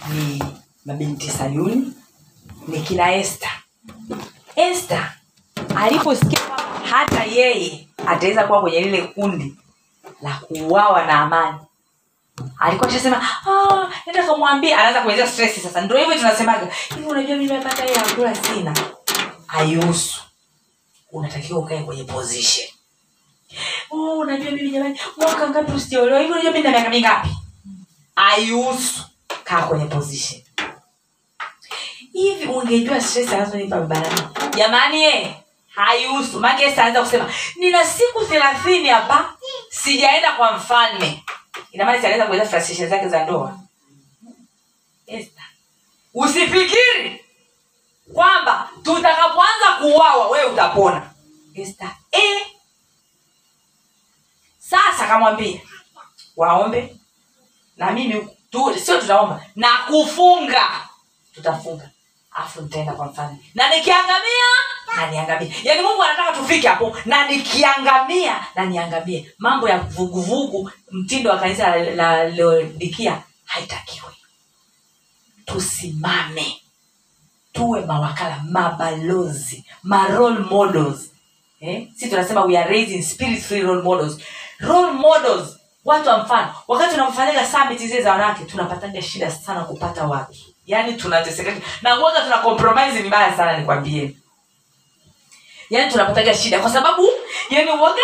[0.09, 0.43] ni
[0.85, 1.93] mabinti sayuni
[2.67, 3.49] ni kina este
[4.55, 4.99] este
[5.75, 6.39] aliposikia
[6.91, 9.55] hata yeye ataweza kuwa kwenye lile kundi
[10.21, 11.57] la kuuawa na amani
[12.59, 15.81] alikuwa shasema "Ah, nenda kamwambia anaanza kuelezea stress sasa.
[15.81, 18.77] Ndio hivyo tunasemaga hivi unajua mimi napata hela akula sina.
[19.47, 20.21] Haihusu
[21.11, 22.67] unatakiwa ukae kwenye position.
[23.91, 26.19] Oh, unajua mimi jamani mwaka ngapi usijaolewa?
[26.19, 27.29] Hivi unajua mimi na miaka mingapi
[28.19, 29.03] haihusu
[29.43, 30.41] kaa kwenye position.
[32.13, 34.21] Hivi ungejua stress anazonipa babanani
[34.55, 35.35] jamani eh,
[35.67, 39.33] haihusu make Esther kusema nina siku thelathini hapa
[39.69, 41.23] sijaenda kwa mfalme.
[41.71, 43.59] Ina sianaweza si kueleza frustration zake za ndoa.
[46.13, 47.25] Usifikiri
[48.13, 51.09] kwamba tutakapoanza kuuawa wewe utapona.
[51.53, 52.45] Esther E.
[54.59, 55.61] sasa kamwambia
[56.37, 56.98] waombe
[57.79, 59.45] na mimi tu, sio tutaomba.
[59.55, 60.69] Na kufunga
[61.35, 61.89] tutafunga.
[62.31, 64.49] Afu nitaenda kwa mfalme na nikiangamia
[64.97, 65.55] na niangamie.
[65.63, 66.97] Yaani mungu anataka tufike hapo.
[67.05, 69.31] Na nikiangamia na niangamie.
[69.37, 74.11] Mambo ya vuguvugu mtindo wa kanisa la, leodikia haitakiwi.
[75.45, 76.61] Tusimame.
[77.53, 81.11] Tuwe mawakala mabalozi ma role models.
[81.61, 81.87] Eh?
[81.95, 84.17] si tunasema we are raising spirit role models.
[84.59, 90.03] Role models watu wa mfano wakati tunamfanyaga summit zile za wanawake tunapataga shida sana kupata
[90.07, 90.33] watu.
[90.65, 91.51] Yaani tunateseka
[91.81, 94.15] na uoga tuna compromise vibaya sana nikwambie.
[95.69, 97.09] Yaani tunapataga shida kwa sababu
[97.49, 98.01] yaani uoga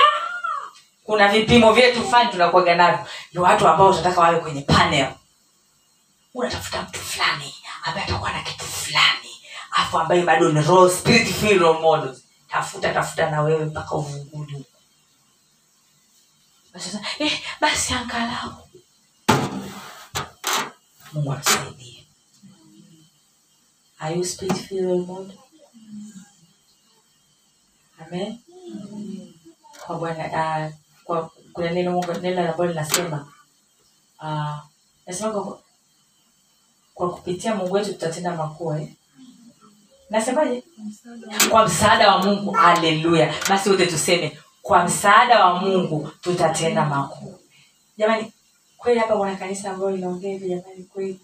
[1.03, 3.05] kuna vipimo vyetu fani tunakuaga navyo.
[3.33, 5.07] Ni watu ambao tunataka wawe kwenye panel.
[6.33, 9.29] Unatafuta mtu fulani ambaye atakuwa na kitu fulani
[9.71, 12.23] afu ambaye bado ni role, spirit feel role models.
[12.51, 14.65] Tafuta tafuta na wewe mpaka uvunguni
[16.79, 18.53] sasa, eh, basi angalau
[21.13, 22.01] mungu atusaidie
[23.99, 25.31] Are you spirit filled role?
[27.99, 28.37] Amen.
[29.87, 30.73] Kwa Bwana uh,
[31.03, 33.31] kwa kuna neno Mungu neno ambalo linasema
[34.21, 34.55] uh,
[35.07, 35.61] nasema kwa,
[36.93, 38.87] kwa kupitia Mungu wetu tutatenda makuu eh?
[40.09, 40.63] Nasemaje?
[41.49, 42.51] Kwa msaada wa Mungu.
[42.51, 43.33] Haleluya.
[43.49, 47.39] Basi wote tuseme kwa msaada wa Mungu tutatenda makuu.
[47.97, 48.31] Jamani,
[48.77, 51.19] kweli hapa kuna kanisa ambayo linaongea hivi jamani, kweli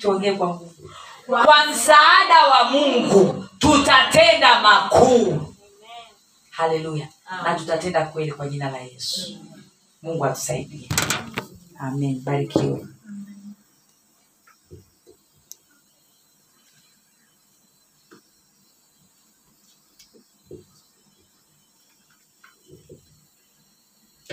[0.00, 0.90] tuongee kwa nguvu.
[1.26, 5.54] Kwa msaada wa Mungu tutatenda makuu.
[6.50, 7.08] Haleluya.
[7.44, 9.38] na tutatenda kweli kwa jina la yesu
[10.02, 10.88] mungu atusaidie
[11.78, 12.86] amen barikiwe